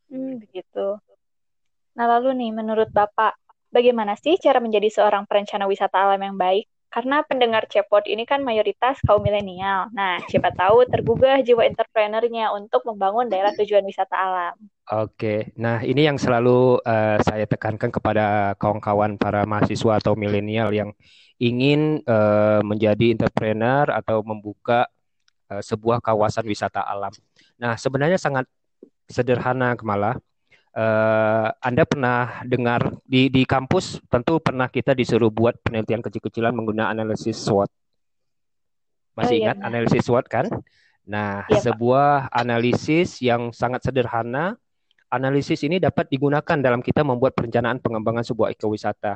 Hmm, 0.10 0.40
begitu. 0.40 0.98
Nah, 1.94 2.06
lalu 2.18 2.34
nih 2.40 2.52
menurut 2.56 2.90
Bapak, 2.90 3.38
bagaimana 3.70 4.18
sih 4.18 4.40
cara 4.42 4.58
menjadi 4.58 4.90
seorang 4.90 5.30
perencana 5.30 5.70
wisata 5.70 6.00
alam 6.02 6.24
yang 6.24 6.38
baik? 6.40 6.66
Karena 6.94 7.26
pendengar 7.26 7.66
Cepot 7.66 8.06
ini 8.06 8.22
kan 8.22 8.46
mayoritas 8.46 9.02
kaum 9.02 9.26
milenial. 9.26 9.90
Nah, 9.98 10.22
siapa 10.30 10.54
tahu 10.54 10.86
tergugah 10.86 11.42
jiwa 11.42 11.66
entrepreneurnya 11.66 12.54
untuk 12.54 12.86
membangun 12.86 13.26
daerah 13.34 13.50
tujuan 13.58 13.82
wisata 13.82 14.14
alam. 14.14 14.54
Oke, 14.94 15.50
nah 15.58 15.82
ini 15.82 16.06
yang 16.06 16.22
selalu 16.22 16.78
uh, 16.86 17.18
saya 17.26 17.50
tekankan 17.50 17.90
kepada 17.90 18.54
kawan-kawan 18.62 19.18
para 19.18 19.42
mahasiswa 19.42 19.98
atau 19.98 20.14
milenial 20.14 20.70
yang 20.70 20.94
ingin 21.42 22.06
uh, 22.06 22.62
menjadi 22.62 23.18
entrepreneur 23.18 23.90
atau 23.90 24.22
membuka 24.22 24.86
uh, 25.50 25.66
sebuah 25.66 25.98
kawasan 25.98 26.46
wisata 26.46 26.86
alam. 26.86 27.16
Nah, 27.58 27.74
sebenarnya 27.74 28.22
sangat 28.22 28.46
sederhana 29.10 29.74
Kemala 29.74 30.22
uh, 30.74 31.48
Anda 31.62 31.84
pernah 31.86 32.42
dengar 32.46 32.98
di 33.06 33.30
di 33.30 33.46
kampus 33.46 34.02
tentu 34.10 34.42
pernah 34.42 34.68
kita 34.68 34.98
disuruh 34.98 35.30
buat 35.30 35.58
penelitian 35.62 36.02
kecil-kecilan 36.02 36.54
menggunakan 36.54 36.94
analisis 36.94 37.40
SWOT. 37.42 37.70
Masih 39.14 39.38
oh, 39.38 39.40
iya, 39.40 39.44
ingat 39.46 39.58
iya, 39.62 39.66
analisis 39.70 40.02
SWOT 40.06 40.26
kan? 40.26 40.46
Nah, 41.06 41.46
iya, 41.48 41.62
sebuah 41.62 42.32
Pak. 42.32 42.42
analisis 42.42 43.22
yang 43.22 43.54
sangat 43.54 43.86
sederhana. 43.86 44.58
Analisis 45.14 45.62
ini 45.62 45.78
dapat 45.78 46.10
digunakan 46.10 46.58
dalam 46.58 46.82
kita 46.82 47.06
membuat 47.06 47.38
perencanaan 47.38 47.78
pengembangan 47.78 48.26
sebuah 48.26 48.50
ekowisata. 48.50 49.14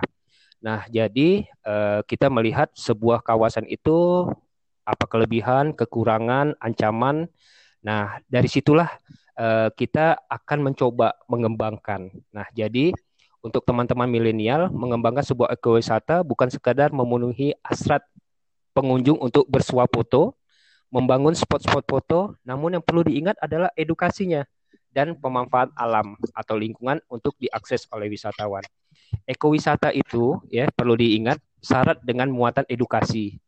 Nah, 0.61 0.85
jadi 0.93 1.45
uh, 1.65 2.05
kita 2.05 2.29
melihat 2.29 2.69
sebuah 2.77 3.25
kawasan 3.25 3.65
itu 3.65 4.29
apa 4.85 5.05
kelebihan, 5.09 5.73
kekurangan, 5.73 6.53
ancaman. 6.61 7.25
Nah, 7.81 8.21
dari 8.29 8.45
situlah 8.45 8.93
uh, 9.37 9.69
kita 9.71 10.17
akan 10.27 10.73
mencoba 10.73 11.15
mengembangkan. 11.29 12.09
Nah, 12.33 12.49
jadi 12.51 12.91
untuk 13.39 13.63
teman-teman 13.63 14.09
milenial 14.09 14.67
mengembangkan 14.73 15.23
sebuah 15.23 15.53
ekowisata 15.55 16.25
bukan 16.25 16.49
sekadar 16.51 16.91
memenuhi 16.91 17.55
hasrat 17.63 18.03
pengunjung 18.73 19.17
untuk 19.21 19.47
bersuap 19.47 19.87
foto, 19.93 20.35
membangun 20.91 21.37
spot-spot 21.37 21.85
foto, 21.87 22.19
namun 22.43 22.77
yang 22.77 22.83
perlu 22.83 23.05
diingat 23.05 23.37
adalah 23.39 23.71
edukasinya 23.77 24.43
dan 24.91 25.13
pemanfaat 25.13 25.69
alam 25.77 26.17
atau 26.33 26.55
lingkungan 26.57 26.97
untuk 27.07 27.37
diakses 27.37 27.85
oleh 27.93 28.09
wisatawan. 28.09 28.65
Ekowisata 29.23 29.93
itu 29.95 30.41
ya 30.51 30.67
perlu 30.73 30.97
diingat 30.97 31.39
syarat 31.63 32.01
dengan 32.03 32.27
muatan 32.33 32.67
edukasi 32.67 33.39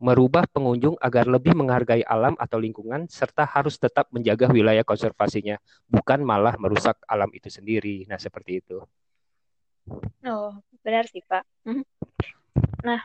merubah 0.00 0.48
pengunjung 0.48 0.96
agar 0.96 1.28
lebih 1.28 1.52
menghargai 1.52 2.00
alam 2.08 2.32
atau 2.40 2.56
lingkungan 2.56 3.04
serta 3.04 3.44
harus 3.44 3.76
tetap 3.76 4.08
menjaga 4.08 4.48
wilayah 4.48 4.80
konservasinya, 4.80 5.60
bukan 5.84 6.24
malah 6.24 6.56
merusak 6.56 6.96
alam 7.04 7.28
itu 7.36 7.52
sendiri. 7.52 8.08
Nah, 8.08 8.16
seperti 8.16 8.64
itu. 8.64 8.80
Oh, 10.24 10.56
benar 10.80 11.04
sih, 11.04 11.20
Pak. 11.20 11.44
Mhm. 11.68 11.84
Nah, 12.80 13.04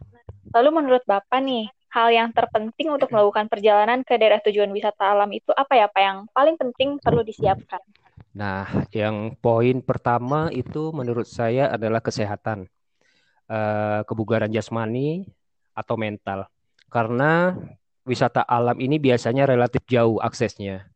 lalu 0.56 0.70
menurut 0.72 1.04
Bapak 1.04 1.44
nih, 1.44 1.68
hal 1.92 2.16
yang 2.16 2.32
terpenting 2.32 2.96
untuk 2.96 3.12
melakukan 3.12 3.52
perjalanan 3.52 4.00
ke 4.08 4.16
daerah 4.16 4.40
tujuan 4.40 4.72
wisata 4.72 5.12
alam 5.12 5.28
itu 5.36 5.52
apa 5.52 5.76
ya, 5.76 5.92
Pak, 5.92 6.02
yang 6.02 6.18
paling 6.32 6.56
penting 6.56 6.96
perlu 7.04 7.28
disiapkan? 7.28 7.84
Nah, 8.32 8.88
yang 8.96 9.36
poin 9.36 9.84
pertama 9.84 10.48
itu 10.56 10.96
menurut 10.96 11.28
saya 11.28 11.72
adalah 11.76 12.00
kesehatan, 12.00 12.72
uh, 13.52 14.04
kebugaran 14.08 14.52
jasmani 14.52 15.28
atau 15.76 16.00
mental 16.00 16.48
karena 16.96 17.52
wisata 18.08 18.40
alam 18.48 18.80
ini 18.80 18.96
biasanya 18.96 19.44
relatif 19.44 19.84
jauh 19.84 20.16
aksesnya. 20.24 20.88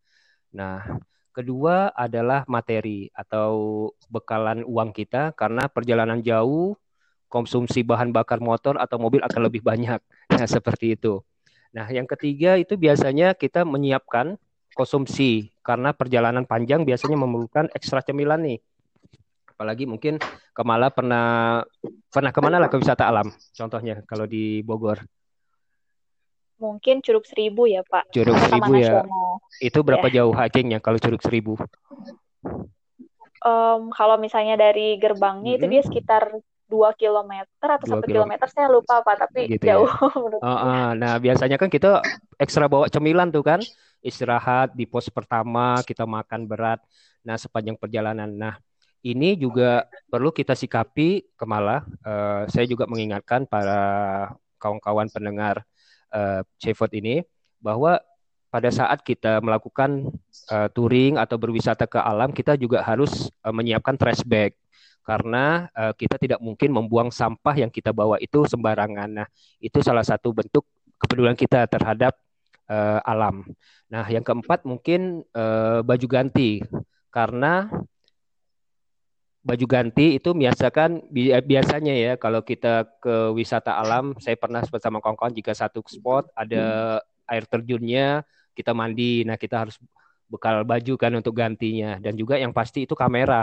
Nah, 0.55 1.03
kedua 1.35 1.91
adalah 1.91 2.47
materi 2.47 3.11
atau 3.11 3.91
bekalan 4.07 4.63
uang 4.63 4.95
kita 4.95 5.35
karena 5.35 5.67
perjalanan 5.67 6.23
jauh 6.23 6.79
konsumsi 7.27 7.83
bahan 7.83 8.15
bakar 8.15 8.39
motor 8.39 8.79
atau 8.79 8.95
mobil 8.95 9.19
akan 9.19 9.51
lebih 9.51 9.59
banyak. 9.59 9.99
Nah, 10.39 10.47
seperti 10.47 10.95
itu. 10.95 11.19
Nah, 11.75 11.89
yang 11.91 12.07
ketiga 12.07 12.55
itu 12.55 12.79
biasanya 12.79 13.35
kita 13.35 13.67
menyiapkan 13.67 14.39
konsumsi 14.71 15.51
karena 15.59 15.91
perjalanan 15.91 16.47
panjang 16.47 16.87
biasanya 16.87 17.19
memerlukan 17.19 17.67
ekstra 17.75 17.99
cemilan 17.99 18.39
nih. 18.39 18.63
Apalagi 19.51 19.83
mungkin 19.83 20.15
Kemala 20.55 20.87
pernah 20.93 21.59
pernah 22.07 22.31
ke 22.31 22.39
mana 22.39 22.61
lah 22.61 22.71
ke 22.71 22.79
wisata 22.79 23.03
alam, 23.03 23.27
contohnya 23.51 23.99
kalau 24.07 24.23
di 24.23 24.63
Bogor 24.63 25.03
mungkin 26.59 26.99
Curug 26.99 27.25
Seribu 27.25 27.65
ya 27.65 27.81
Pak. 27.87 28.11
Curug 28.11 28.37
Seribu 28.37 28.71
ya. 28.77 29.01
Itu 29.63 29.81
berapa 29.81 30.05
ya. 30.11 30.21
jauh 30.21 30.35
hikingnya 30.35 30.83
kalau 30.83 30.99
Curug 30.99 31.23
Seribu? 31.23 31.55
Um, 33.39 33.89
kalau 33.95 34.19
misalnya 34.19 34.59
dari 34.59 34.99
gerbangnya 34.99 35.55
-hmm. 35.55 35.59
itu 35.63 35.65
dia 35.71 35.81
sekitar 35.87 36.23
dua 36.69 36.93
kilometer 36.93 37.65
atau 37.65 37.97
satu 37.97 38.05
kilometer 38.05 38.45
saya 38.45 38.69
lupa 38.69 39.01
pak 39.01 39.25
tapi 39.25 39.57
gitu 39.57 39.65
ya? 39.65 39.81
jauh 39.81 39.89
ya? 39.89 40.37
uh, 40.37 40.53
uh, 40.53 40.87
nah 40.93 41.17
biasanya 41.17 41.57
kan 41.57 41.65
kita 41.65 41.97
ekstra 42.37 42.69
bawa 42.69 42.85
cemilan 42.85 43.33
tuh 43.33 43.41
kan 43.41 43.57
istirahat 44.05 44.77
di 44.77 44.85
pos 44.85 45.09
pertama 45.09 45.81
kita 45.81 46.05
makan 46.05 46.45
berat 46.45 46.77
nah 47.25 47.41
sepanjang 47.41 47.73
perjalanan 47.73 48.29
nah 48.29 48.55
ini 49.01 49.33
juga 49.33 49.89
perlu 50.13 50.29
kita 50.29 50.53
sikapi 50.53 51.33
kemala 51.33 51.81
uh, 52.05 52.45
saya 52.45 52.69
juga 52.69 52.85
mengingatkan 52.85 53.49
para 53.49 53.81
kawan-kawan 54.61 55.09
pendengar 55.09 55.65
uh, 56.13 56.41
Cevot 56.61 56.91
ini 56.93 57.21
bahwa 57.59 57.99
pada 58.49 58.69
saat 58.73 59.05
kita 59.05 59.41
melakukan 59.45 60.09
uh, 60.49 60.67
touring 60.73 61.21
atau 61.21 61.37
berwisata 61.37 61.85
ke 61.85 62.01
alam 62.01 62.33
kita 62.33 62.57
juga 62.57 62.81
harus 62.81 63.29
uh, 63.45 63.53
menyiapkan 63.53 63.93
trash 63.93 64.25
bag 64.25 64.57
karena 65.05 65.69
uh, 65.73 65.93
kita 65.97 66.21
tidak 66.21 66.39
mungkin 66.41 66.69
membuang 66.69 67.09
sampah 67.09 67.57
yang 67.57 67.73
kita 67.73 67.89
bawa 67.89 68.21
itu 68.21 68.45
sembarangan. 68.45 69.09
Nah, 69.09 69.27
itu 69.57 69.81
salah 69.81 70.05
satu 70.05 70.29
bentuk 70.29 70.61
kepedulian 71.01 71.33
kita 71.33 71.65
terhadap 71.65 72.13
uh, 72.69 73.01
alam. 73.01 73.41
Nah, 73.89 74.05
yang 74.05 74.21
keempat 74.21 74.69
mungkin 74.69 75.25
uh, 75.33 75.81
baju 75.81 76.05
ganti 76.05 76.61
karena 77.09 77.73
baju 79.49 79.65
ganti 79.65 80.21
itu 80.21 80.29
biasakan 80.29 81.09
biasanya 81.41 81.93
ya 81.97 82.13
kalau 82.21 82.45
kita 82.45 82.85
ke 83.01 83.33
wisata 83.33 83.81
alam, 83.81 84.13
saya 84.21 84.37
pernah 84.37 84.61
bersama 84.69 85.01
kawan-kawan 85.01 85.33
jika 85.33 85.57
satu 85.57 85.81
spot 85.89 86.29
ada 86.37 87.01
air 87.25 87.49
terjunnya, 87.49 88.21
kita 88.53 88.77
mandi. 88.77 89.25
Nah, 89.25 89.41
kita 89.41 89.65
harus 89.65 89.81
bekal 90.29 90.61
baju 90.61 90.93
kan 91.01 91.09
untuk 91.17 91.33
gantinya 91.33 91.97
dan 91.97 92.13
juga 92.13 92.37
yang 92.37 92.53
pasti 92.53 92.85
itu 92.85 92.93
kamera. 92.93 93.41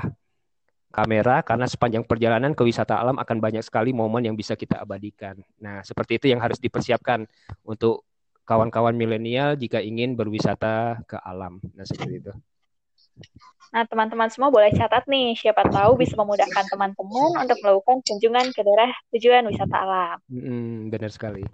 Kamera 0.95 1.43
karena 1.43 1.67
sepanjang 1.67 2.07
perjalanan 2.07 2.55
ke 2.55 2.63
wisata 2.63 3.03
alam 3.03 3.19
akan 3.19 3.37
banyak 3.43 3.67
sekali 3.67 3.91
momen 3.91 4.31
yang 4.31 4.39
bisa 4.39 4.55
kita 4.55 4.79
abadikan. 4.79 5.35
Nah, 5.59 5.83
seperti 5.83 6.23
itu 6.23 6.31
yang 6.31 6.39
harus 6.39 6.63
dipersiapkan 6.63 7.27
untuk 7.67 8.07
kawan-kawan 8.47 8.95
milenial 8.95 9.59
jika 9.59 9.83
ingin 9.83 10.15
berwisata 10.15 11.03
ke 11.05 11.19
alam. 11.19 11.59
Nah, 11.75 11.83
seperti 11.83 12.23
itu. 12.23 12.33
Nah, 13.75 13.85
teman-teman 13.85 14.31
semua 14.31 14.49
boleh 14.49 14.73
catat 14.73 15.05
nih, 15.11 15.37
siapa 15.37 15.67
tahu 15.69 16.01
bisa 16.01 16.15
memudahkan 16.17 16.65
teman-teman 16.71 17.45
untuk 17.45 17.59
melakukan 17.61 17.99
kunjungan 18.07 18.55
ke 18.55 18.63
daerah 18.63 18.91
tujuan 19.13 19.45
wisata 19.51 19.77
alam. 19.77 20.17
Hmm, 20.31 20.89
benar 20.89 21.11
sekali. 21.13 21.45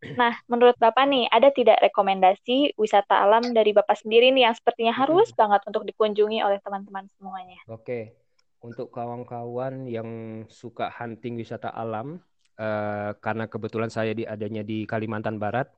Nah, 0.00 0.32
menurut 0.48 0.80
Bapak 0.80 1.04
nih, 1.04 1.28
ada 1.28 1.52
tidak 1.52 1.76
rekomendasi 1.84 2.72
wisata 2.80 3.20
alam 3.20 3.52
dari 3.52 3.76
Bapak 3.76 4.00
sendiri 4.00 4.32
nih 4.32 4.48
yang 4.48 4.56
sepertinya 4.56 4.96
harus 4.96 5.28
banget 5.36 5.60
untuk 5.68 5.84
dikunjungi 5.84 6.40
oleh 6.40 6.56
teman-teman 6.64 7.04
semuanya? 7.20 7.60
Oke, 7.68 8.16
untuk 8.64 8.88
kawan-kawan 8.88 9.84
yang 9.84 10.08
suka 10.48 10.88
hunting 10.88 11.36
wisata 11.36 11.68
alam, 11.68 12.16
uh, 12.56 13.12
karena 13.20 13.44
kebetulan 13.44 13.92
saya 13.92 14.16
di, 14.16 14.24
adanya 14.24 14.64
di 14.64 14.88
Kalimantan 14.88 15.36
Barat, 15.36 15.68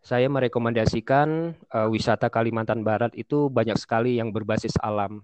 saya 0.00 0.26
merekomendasikan 0.26 1.54
uh, 1.70 1.88
wisata 1.92 2.32
Kalimantan 2.32 2.82
Barat 2.82 3.14
itu 3.14 3.52
banyak 3.52 3.78
sekali 3.78 4.18
yang 4.18 4.34
berbasis 4.34 4.74
alam. 4.80 5.22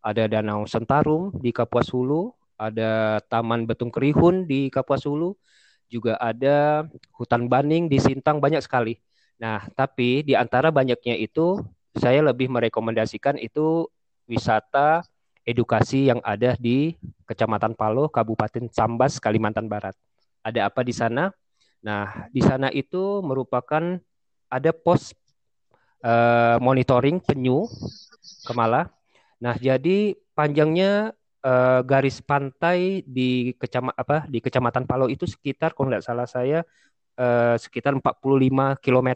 Ada 0.00 0.28
Danau 0.28 0.64
Sentarum 0.64 1.32
di 1.38 1.52
Kapuas 1.52 1.92
Hulu, 1.92 2.32
ada 2.56 3.20
Taman 3.28 3.64
Betung 3.64 3.92
Kerihun 3.92 4.48
di 4.48 4.68
Kapuas 4.68 5.04
Hulu, 5.04 5.36
juga 5.90 6.16
ada 6.20 6.88
hutan 7.16 7.50
baning 7.50 7.90
di 7.90 7.98
Sintang 8.00 8.38
banyak 8.38 8.62
sekali. 8.64 8.96
Nah, 9.40 9.64
tapi 9.72 10.20
di 10.20 10.36
antara 10.36 10.68
banyaknya 10.68 11.16
itu 11.16 11.60
saya 11.96 12.20
lebih 12.22 12.52
merekomendasikan 12.52 13.40
itu 13.40 13.88
wisata 14.30 15.02
edukasi 15.42 16.06
yang 16.12 16.20
ada 16.22 16.54
di 16.54 16.94
Kecamatan 17.26 17.74
Palo, 17.74 18.06
Kabupaten 18.06 18.70
Sambas, 18.70 19.18
Kalimantan 19.18 19.66
Barat. 19.66 19.96
Ada 20.46 20.70
apa 20.70 20.86
di 20.86 20.94
sana? 20.94 21.32
Nah, 21.80 22.28
di 22.28 22.44
sana 22.44 22.68
itu 22.70 23.24
merupakan 23.24 23.98
ada 24.50 24.74
pos 24.74 25.14
uh, 26.02 26.58
monitoring 26.58 27.22
penyu 27.22 27.70
Kemala. 28.44 28.90
Nah, 29.40 29.56
jadi 29.56 30.18
panjangnya 30.36 31.16
uh, 31.44 31.80
garis 31.84 32.20
pantai 32.20 33.04
di 33.04 33.56
kecamatan 33.56 33.96
apa 33.96 34.16
di 34.28 34.38
Kecamatan 34.42 34.84
Palo 34.84 35.08
itu 35.08 35.24
sekitar 35.24 35.72
kalau 35.72 35.88
tidak 35.92 36.04
salah 36.04 36.26
saya 36.28 36.60
uh, 37.16 37.56
sekitar 37.56 37.96
45 37.96 38.84
km. 38.84 39.10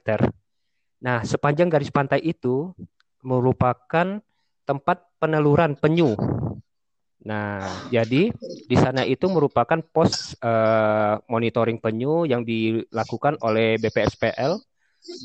Nah, 1.05 1.21
sepanjang 1.21 1.69
garis 1.69 1.93
pantai 1.93 2.25
itu 2.25 2.73
merupakan 3.21 4.21
tempat 4.65 4.99
peneluran 5.21 5.77
penyu. 5.77 6.17
Nah, 7.25 7.89
jadi 7.89 8.29
di 8.69 8.77
sana 8.77 9.05
itu 9.09 9.29
merupakan 9.33 9.81
pos 9.81 10.37
uh, 10.45 11.17
monitoring 11.29 11.81
penyu 11.81 12.29
yang 12.29 12.45
dilakukan 12.45 13.41
oleh 13.41 13.81
BPSPL 13.81 14.61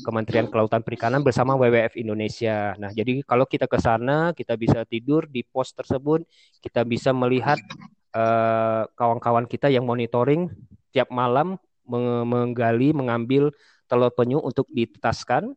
Kementerian 0.04 0.46
Kelautan 0.52 0.84
Perikanan 0.84 1.24
bersama 1.24 1.56
WWF 1.56 1.96
Indonesia. 1.96 2.76
Nah, 2.76 2.92
jadi 2.92 3.24
kalau 3.24 3.48
kita 3.48 3.64
ke 3.64 3.80
sana, 3.80 4.36
kita 4.36 4.54
bisa 4.60 4.84
tidur 4.84 5.24
di 5.24 5.40
pos 5.40 5.72
tersebut, 5.72 6.24
kita 6.60 6.84
bisa 6.84 7.16
melihat 7.16 7.56
eh, 8.12 8.82
kawan-kawan 8.92 9.44
uh, 9.46 9.50
kita 9.50 9.72
yang 9.72 9.88
monitoring 9.88 10.52
tiap 10.92 11.08
malam 11.08 11.56
menggali, 12.28 12.92
mengambil 12.92 13.50
telur 13.88 14.12
penyu 14.12 14.38
untuk 14.44 14.68
ditetaskan. 14.70 15.56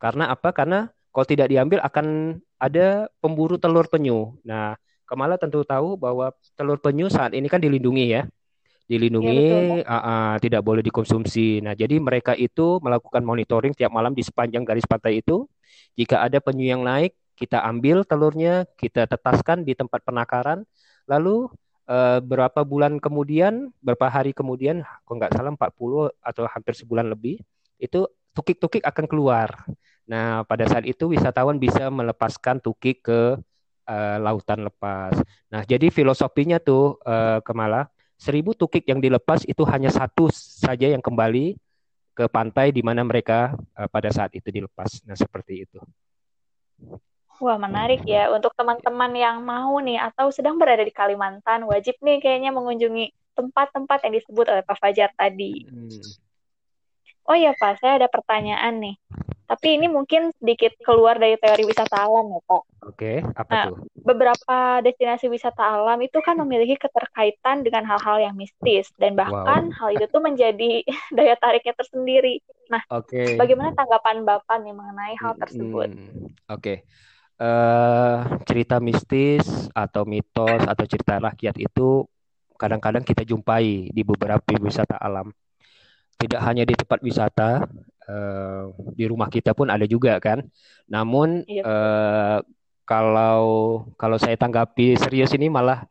Karena 0.00 0.32
apa? 0.32 0.50
Karena 0.50 0.88
kalau 1.12 1.26
tidak 1.28 1.52
diambil 1.52 1.84
akan 1.84 2.38
ada 2.56 3.06
pemburu 3.20 3.60
telur 3.60 3.86
penyu. 3.86 4.34
Nah, 4.42 4.74
Kemala 5.08 5.40
tentu 5.40 5.64
tahu 5.64 5.96
bahwa 5.96 6.36
telur 6.52 6.76
penyu 6.76 7.08
saat 7.08 7.32
ini 7.32 7.48
kan 7.48 7.56
dilindungi 7.64 8.12
ya 8.12 8.28
dilindungi, 8.88 9.84
ya, 9.84 9.84
uh, 9.84 9.94
uh, 9.94 10.32
tidak 10.40 10.64
boleh 10.64 10.80
dikonsumsi. 10.80 11.60
Nah, 11.60 11.76
jadi 11.76 12.00
mereka 12.00 12.32
itu 12.32 12.80
melakukan 12.80 13.20
monitoring 13.20 13.76
tiap 13.76 13.92
malam 13.92 14.16
di 14.16 14.24
sepanjang 14.24 14.64
garis 14.64 14.88
pantai 14.88 15.20
itu. 15.20 15.44
Jika 15.92 16.24
ada 16.24 16.40
penyu 16.40 16.72
yang 16.72 16.80
naik, 16.80 17.12
kita 17.36 17.60
ambil 17.68 18.02
telurnya, 18.08 18.64
kita 18.80 19.04
tetaskan 19.04 19.68
di 19.68 19.76
tempat 19.76 20.00
penakaran. 20.00 20.64
Lalu 21.04 21.52
uh, 21.84 22.18
berapa 22.24 22.64
bulan 22.64 22.96
kemudian, 22.96 23.68
berapa 23.84 24.08
hari 24.08 24.32
kemudian, 24.32 24.80
kalau 25.04 25.16
nggak 25.20 25.36
salah 25.36 25.52
40 25.52 26.08
atau 26.24 26.42
hampir 26.48 26.72
sebulan 26.72 27.12
lebih, 27.12 27.44
itu 27.76 28.08
tukik-tukik 28.32 28.88
akan 28.88 29.04
keluar. 29.04 29.52
Nah, 30.08 30.48
pada 30.48 30.64
saat 30.64 30.88
itu 30.88 31.12
wisatawan 31.12 31.60
bisa 31.60 31.92
melepaskan 31.92 32.64
tukik 32.64 33.04
ke 33.04 33.36
uh, 33.84 34.16
lautan 34.16 34.64
lepas. 34.64 35.12
Nah, 35.52 35.60
jadi 35.68 35.92
filosofinya 35.92 36.56
tuh 36.56 36.96
uh, 37.04 37.44
Kemala, 37.44 37.92
seribu 38.18 38.52
tukik 38.52 38.82
yang 38.84 38.98
dilepas 38.98 39.46
itu 39.46 39.62
hanya 39.70 39.88
satu 39.94 40.28
saja 40.34 40.90
yang 40.90 41.00
kembali 41.00 41.54
ke 42.18 42.26
pantai 42.26 42.74
di 42.74 42.82
mana 42.82 43.06
mereka 43.06 43.54
uh, 43.78 43.86
pada 43.86 44.10
saat 44.10 44.34
itu 44.34 44.50
dilepas. 44.50 45.06
Nah, 45.06 45.14
seperti 45.14 45.62
itu. 45.62 45.78
Wah, 47.38 47.54
menarik 47.54 48.02
ya. 48.02 48.34
Untuk 48.34 48.50
teman-teman 48.58 49.14
yang 49.14 49.38
mau 49.46 49.78
nih 49.78 50.02
atau 50.02 50.34
sedang 50.34 50.58
berada 50.58 50.82
di 50.82 50.90
Kalimantan, 50.90 51.62
wajib 51.70 51.94
nih 52.02 52.18
kayaknya 52.18 52.50
mengunjungi 52.50 53.14
tempat-tempat 53.38 54.02
yang 54.02 54.12
disebut 54.18 54.46
oleh 54.50 54.66
Pak 54.66 54.82
Fajar 54.82 55.14
tadi. 55.14 55.62
Hmm. 55.70 56.02
Oh 57.30 57.38
iya 57.38 57.54
Pak, 57.54 57.78
saya 57.78 58.02
ada 58.02 58.10
pertanyaan 58.10 58.82
nih. 58.82 58.96
Tapi 59.48 59.80
ini 59.80 59.88
mungkin 59.88 60.28
sedikit 60.36 60.76
keluar 60.84 61.16
dari 61.16 61.40
teori 61.40 61.64
wisata 61.64 62.04
alam 62.04 62.36
ya 62.36 62.40
Pak. 62.44 62.62
Oke, 62.84 63.24
apa 63.32 63.48
nah, 63.48 63.64
tuh? 63.72 63.76
Beberapa 63.96 64.84
destinasi 64.84 65.32
wisata 65.32 65.64
alam 65.64 65.96
itu 66.04 66.20
kan 66.20 66.36
memiliki 66.36 66.76
keterkaitan 66.76 67.64
dengan 67.64 67.88
hal-hal 67.88 68.20
yang 68.20 68.36
mistis 68.36 68.92
dan 69.00 69.16
bahkan 69.16 69.72
wow. 69.72 69.76
hal 69.80 69.88
itu 69.96 70.04
tuh 70.12 70.20
menjadi 70.20 70.84
daya 71.16 71.32
tariknya 71.40 71.72
tersendiri. 71.80 72.44
Nah, 72.68 72.84
okay. 72.92 73.40
bagaimana 73.40 73.72
tanggapan 73.72 74.28
Bapak 74.28 74.60
nih 74.60 74.76
mengenai 74.76 75.16
hal 75.16 75.32
tersebut? 75.40 75.96
Hmm, 75.96 76.28
Oke. 76.52 76.60
Okay. 76.60 76.76
Uh, 77.38 77.46
eh, 77.48 78.16
cerita 78.44 78.82
mistis 78.82 79.46
atau 79.70 80.02
mitos 80.02 80.58
atau 80.58 80.84
cerita 80.90 81.22
rakyat 81.22 81.54
itu 81.56 82.02
kadang-kadang 82.58 83.06
kita 83.06 83.22
jumpai 83.24 83.88
di 83.94 84.02
beberapa 84.04 84.60
wisata 84.60 85.00
alam. 85.00 85.32
Tidak 86.18 86.42
hanya 86.42 86.66
di 86.66 86.74
tempat 86.74 86.98
wisata, 87.00 87.64
uh, 88.08 88.72
di 88.96 89.04
rumah 89.06 89.28
kita 89.28 89.52
pun 89.52 89.68
ada 89.68 89.84
juga 89.84 90.16
kan. 90.18 90.42
Namun 90.88 91.44
iya. 91.44 91.62
uh, 91.62 92.38
kalau 92.88 93.44
kalau 94.00 94.16
saya 94.16 94.34
tanggapi 94.40 94.96
serius 94.96 95.36
ini 95.36 95.52
malah 95.52 95.84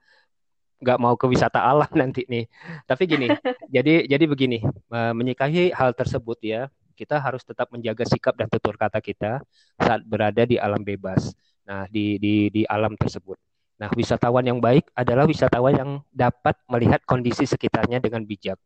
nggak 0.82 1.00
mau 1.02 1.18
ke 1.18 1.26
wisata 1.30 1.62
alam 1.62 1.90
nanti 2.02 2.26
nih. 2.26 2.50
Tapi 2.90 3.04
gini, 3.06 3.28
jadi 3.76 4.10
jadi 4.10 4.26
begini, 4.26 4.66
uh, 4.92 5.14
menyikahi 5.14 5.72
hal 5.74 5.94
tersebut 5.94 6.38
ya, 6.42 6.62
kita 6.98 7.22
harus 7.22 7.46
tetap 7.46 7.70
menjaga 7.70 8.04
sikap 8.10 8.34
dan 8.34 8.50
tutur 8.50 8.74
kata 8.74 8.98
kita 8.98 9.46
saat 9.78 10.02
berada 10.02 10.44
di 10.44 10.58
alam 10.58 10.82
bebas. 10.82 11.34
Nah, 11.68 11.86
di 11.92 12.18
di 12.18 12.50
di 12.50 12.64
alam 12.66 12.98
tersebut. 12.98 13.38
Nah, 13.78 13.94
wisatawan 13.94 14.42
yang 14.42 14.58
baik 14.58 14.90
adalah 14.98 15.30
wisatawan 15.30 15.76
yang 15.78 15.92
dapat 16.10 16.58
melihat 16.66 16.98
kondisi 17.06 17.46
sekitarnya 17.46 18.02
dengan 18.02 18.26
bijak. 18.26 18.58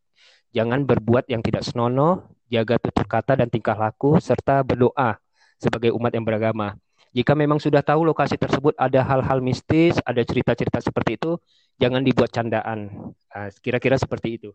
Jangan 0.55 0.87
berbuat 0.87 1.27
yang 1.27 1.43
tidak 1.43 1.67
senonoh, 1.67 2.31
jaga 2.51 2.75
tutur 2.75 3.07
kata 3.07 3.39
dan 3.39 3.47
tingkah 3.47 3.79
laku, 3.79 4.19
serta 4.19 4.59
berdoa 4.61 5.15
sebagai 5.55 5.95
umat 5.95 6.11
yang 6.11 6.27
beragama. 6.27 6.75
Jika 7.15 7.35
memang 7.35 7.59
sudah 7.59 7.79
tahu 7.79 8.07
lokasi 8.07 8.35
tersebut 8.35 8.75
ada 8.75 9.03
hal-hal 9.03 9.39
mistis, 9.39 9.99
ada 10.03 10.19
cerita-cerita 10.23 10.83
seperti 10.83 11.15
itu, 11.15 11.39
jangan 11.79 12.03
dibuat 12.03 12.31
candaan. 12.31 13.11
Ah, 13.31 13.51
kira-kira 13.63 13.95
seperti 13.99 14.39
itu, 14.39 14.49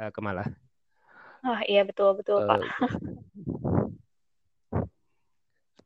uh, 0.00 0.12
Kemala. 0.12 0.48
Oh 1.42 1.58
iya 1.66 1.82
betul 1.82 2.14
betul 2.14 2.38
uh, 2.44 2.48
Pak. 2.48 2.60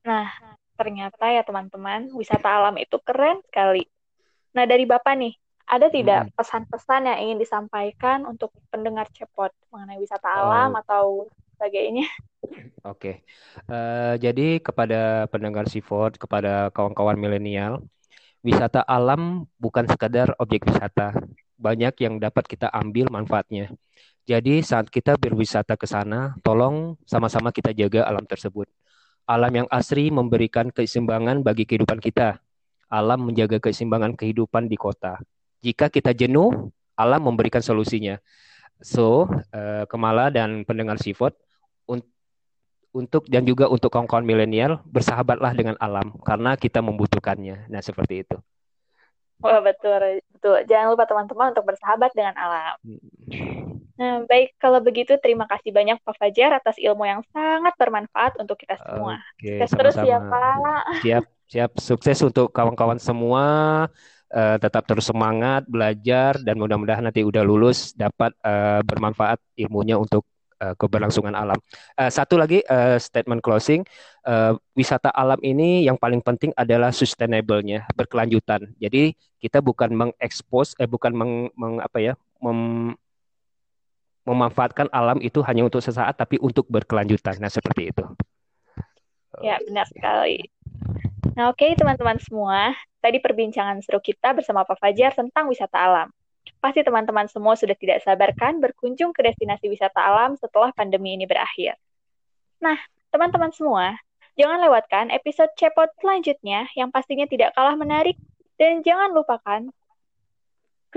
nah 0.07 0.29
ternyata 0.76 1.24
ya 1.33 1.42
teman-teman 1.42 2.12
wisata 2.12 2.46
alam 2.46 2.76
itu 2.79 2.98
keren 3.02 3.40
sekali. 3.48 3.87
Nah 4.52 4.66
dari 4.66 4.85
Bapak 4.85 5.14
nih, 5.16 5.35
ada 5.66 5.90
tidak 5.90 6.31
pesan-pesan 6.35 7.11
yang 7.11 7.18
ingin 7.22 7.38
disampaikan 7.38 8.22
untuk 8.29 8.55
pendengar 8.70 9.11
cepot 9.11 9.50
mengenai 9.70 9.98
wisata 9.98 10.26
alam 10.26 10.74
oh. 10.74 10.81
atau 10.83 11.05
sebagainya. 11.57 12.07
Oke, 12.47 12.55
okay. 12.85 13.14
uh, 13.66 14.14
eh, 14.14 14.14
jadi 14.23 14.62
kepada 14.62 15.27
pendengar 15.33 15.66
Seaford, 15.66 16.21
kepada 16.21 16.71
kawan-kawan 16.71 17.19
milenial, 17.19 17.83
wisata 18.47 18.85
alam 18.87 19.51
bukan 19.59 19.90
sekadar 19.90 20.37
objek 20.38 20.62
wisata, 20.69 21.16
banyak 21.59 21.97
yang 21.99 22.23
dapat 22.23 22.47
kita 22.47 22.71
ambil 22.71 23.11
manfaatnya. 23.11 23.75
Jadi 24.27 24.62
saat 24.62 24.90
kita 24.90 25.19
berwisata 25.19 25.75
ke 25.75 25.87
sana, 25.87 26.35
tolong 26.42 26.99
sama-sama 27.07 27.51
kita 27.51 27.71
jaga 27.75 28.07
alam 28.07 28.27
tersebut. 28.27 28.66
Alam 29.27 29.64
yang 29.64 29.69
asri 29.71 30.11
memberikan 30.14 30.71
keseimbangan 30.71 31.42
bagi 31.42 31.66
kehidupan 31.66 31.99
kita. 31.99 32.38
alam 32.87 33.27
menjaga 33.27 33.59
keseimbangan 33.59 34.14
kehidupan 34.14 34.71
di 34.71 34.79
kota. 34.79 35.19
Jika 35.59 35.90
kita 35.90 36.14
jenuh, 36.14 36.71
alam 36.95 37.19
memberikan 37.19 37.59
solusinya. 37.59 38.14
So, 38.79 39.27
uh, 39.51 39.90
Kemala 39.90 40.31
dan 40.31 40.62
pendengar 40.62 40.95
Sifot, 41.03 41.35
un 41.87 42.01
untuk 42.96 43.29
dan 43.29 43.44
juga 43.44 43.68
untuk 43.68 43.92
kawan-kawan 43.92 44.25
milenial, 44.25 44.81
bersahabatlah 44.88 45.53
dengan 45.53 45.77
alam 45.77 46.16
karena 46.25 46.57
kita 46.57 46.81
membutuhkannya. 46.81 47.68
Nah, 47.68 47.81
seperti 47.85 48.25
itu. 48.25 48.37
Wah, 49.44 49.61
betul, 49.61 50.25
betul. 50.33 50.64
Jangan 50.64 50.96
lupa 50.96 51.05
teman-teman 51.05 51.53
untuk 51.53 51.68
bersahabat 51.68 52.09
dengan 52.16 52.33
alam. 52.40 52.77
Hmm. 52.81 53.77
Nah, 53.96 54.14
baik 54.29 54.57
kalau 54.61 54.81
begitu 54.85 55.16
terima 55.20 55.49
kasih 55.49 55.72
banyak 55.72 55.96
Pak 56.05 56.16
Fajar 56.20 56.57
atas 56.57 56.77
ilmu 56.77 57.05
yang 57.09 57.25
sangat 57.33 57.72
bermanfaat 57.81 58.37
untuk 58.40 58.61
kita 58.61 58.77
semua. 58.81 59.20
Oke, 59.37 59.57
Sukses 59.61 59.72
terus 59.72 59.96
ya, 60.05 60.20
Pak. 60.20 60.57
Siap, 61.01 61.25
siap. 61.49 61.70
Sukses 61.81 62.18
untuk 62.25 62.53
kawan-kawan 62.53 63.01
semua. 63.01 63.44
Uh, 64.27 64.59
tetap 64.59 64.83
terus 64.90 65.07
semangat 65.07 65.62
belajar 65.70 66.35
dan 66.42 66.59
mudah-mudahan 66.59 66.99
nanti 66.99 67.22
udah 67.22 67.46
lulus 67.46 67.94
dapat 67.94 68.35
uh, 68.42 68.83
bermanfaat 68.83 69.38
ilmunya 69.55 69.94
untuk 69.94 70.27
uh, 70.62 70.75
keberlangsungan 70.77 71.35
alam. 71.37 71.59
Uh, 71.97 72.11
satu 72.11 72.40
lagi 72.40 72.62
uh, 72.66 72.97
statement 72.97 73.40
closing, 73.45 73.85
uh, 74.25 74.57
wisata 74.77 75.12
alam 75.12 75.40
ini 75.45 75.85
yang 75.85 75.97
paling 75.97 76.21
penting 76.25 76.53
adalah 76.57 76.92
sustainable-nya, 76.92 77.88
berkelanjutan. 77.97 78.73
Jadi 78.81 79.16
kita 79.40 79.61
bukan 79.61 79.92
mengekspos, 79.92 80.77
eh 80.81 80.88
bukan 80.88 81.12
meng, 81.12 81.33
meng 81.55 81.81
apa 81.81 81.99
ya, 82.01 82.12
mem, 82.40 82.92
memanfaatkan 84.27 84.90
alam 84.90 85.23
itu 85.23 85.38
hanya 85.47 85.66
untuk 85.66 85.81
sesaat, 85.81 86.19
tapi 86.19 86.40
untuk 86.42 86.66
berkelanjutan. 86.66 87.38
Nah 87.38 87.53
seperti 87.53 87.95
itu. 87.95 88.05
Ya 89.45 89.61
benar 89.69 89.87
sekali. 89.87 90.49
Nah 91.37 91.53
oke 91.53 91.61
okay, 91.61 91.77
teman-teman 91.77 92.16
semua, 92.16 92.73
tadi 93.05 93.21
perbincangan 93.21 93.79
seru 93.85 94.01
kita 94.01 94.33
bersama 94.33 94.64
Pak 94.64 94.81
Fajar 94.81 95.12
tentang 95.12 95.47
wisata 95.53 95.77
alam. 95.77 96.09
Pasti 96.59 96.82
teman-teman 96.82 97.26
semua 97.30 97.54
sudah 97.54 97.74
tidak 97.78 98.02
sabar 98.02 98.35
kan 98.35 98.59
berkunjung 98.59 99.14
ke 99.14 99.20
destinasi 99.22 99.70
wisata 99.70 99.98
alam 100.02 100.35
setelah 100.38 100.74
pandemi 100.74 101.14
ini 101.14 101.26
berakhir. 101.26 101.78
Nah, 102.59 102.76
teman-teman 103.12 103.52
semua, 103.52 103.94
jangan 104.35 104.59
lewatkan 104.62 105.12
episode 105.12 105.52
Cepot 105.54 105.90
selanjutnya 106.00 106.66
yang 106.74 106.90
pastinya 106.90 107.28
tidak 107.28 107.54
kalah 107.54 107.76
menarik 107.78 108.16
dan 108.56 108.80
jangan 108.80 109.12
lupakan 109.12 109.70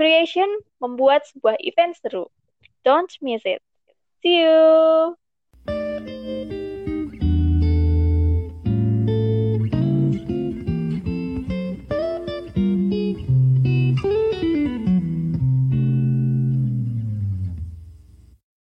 Creation 0.00 0.48
membuat 0.80 1.28
sebuah 1.28 1.60
event 1.60 1.92
seru. 1.92 2.24
Don't 2.88 3.12
miss 3.20 3.44
it. 3.44 3.60
See 4.24 4.40
you. 4.40 5.12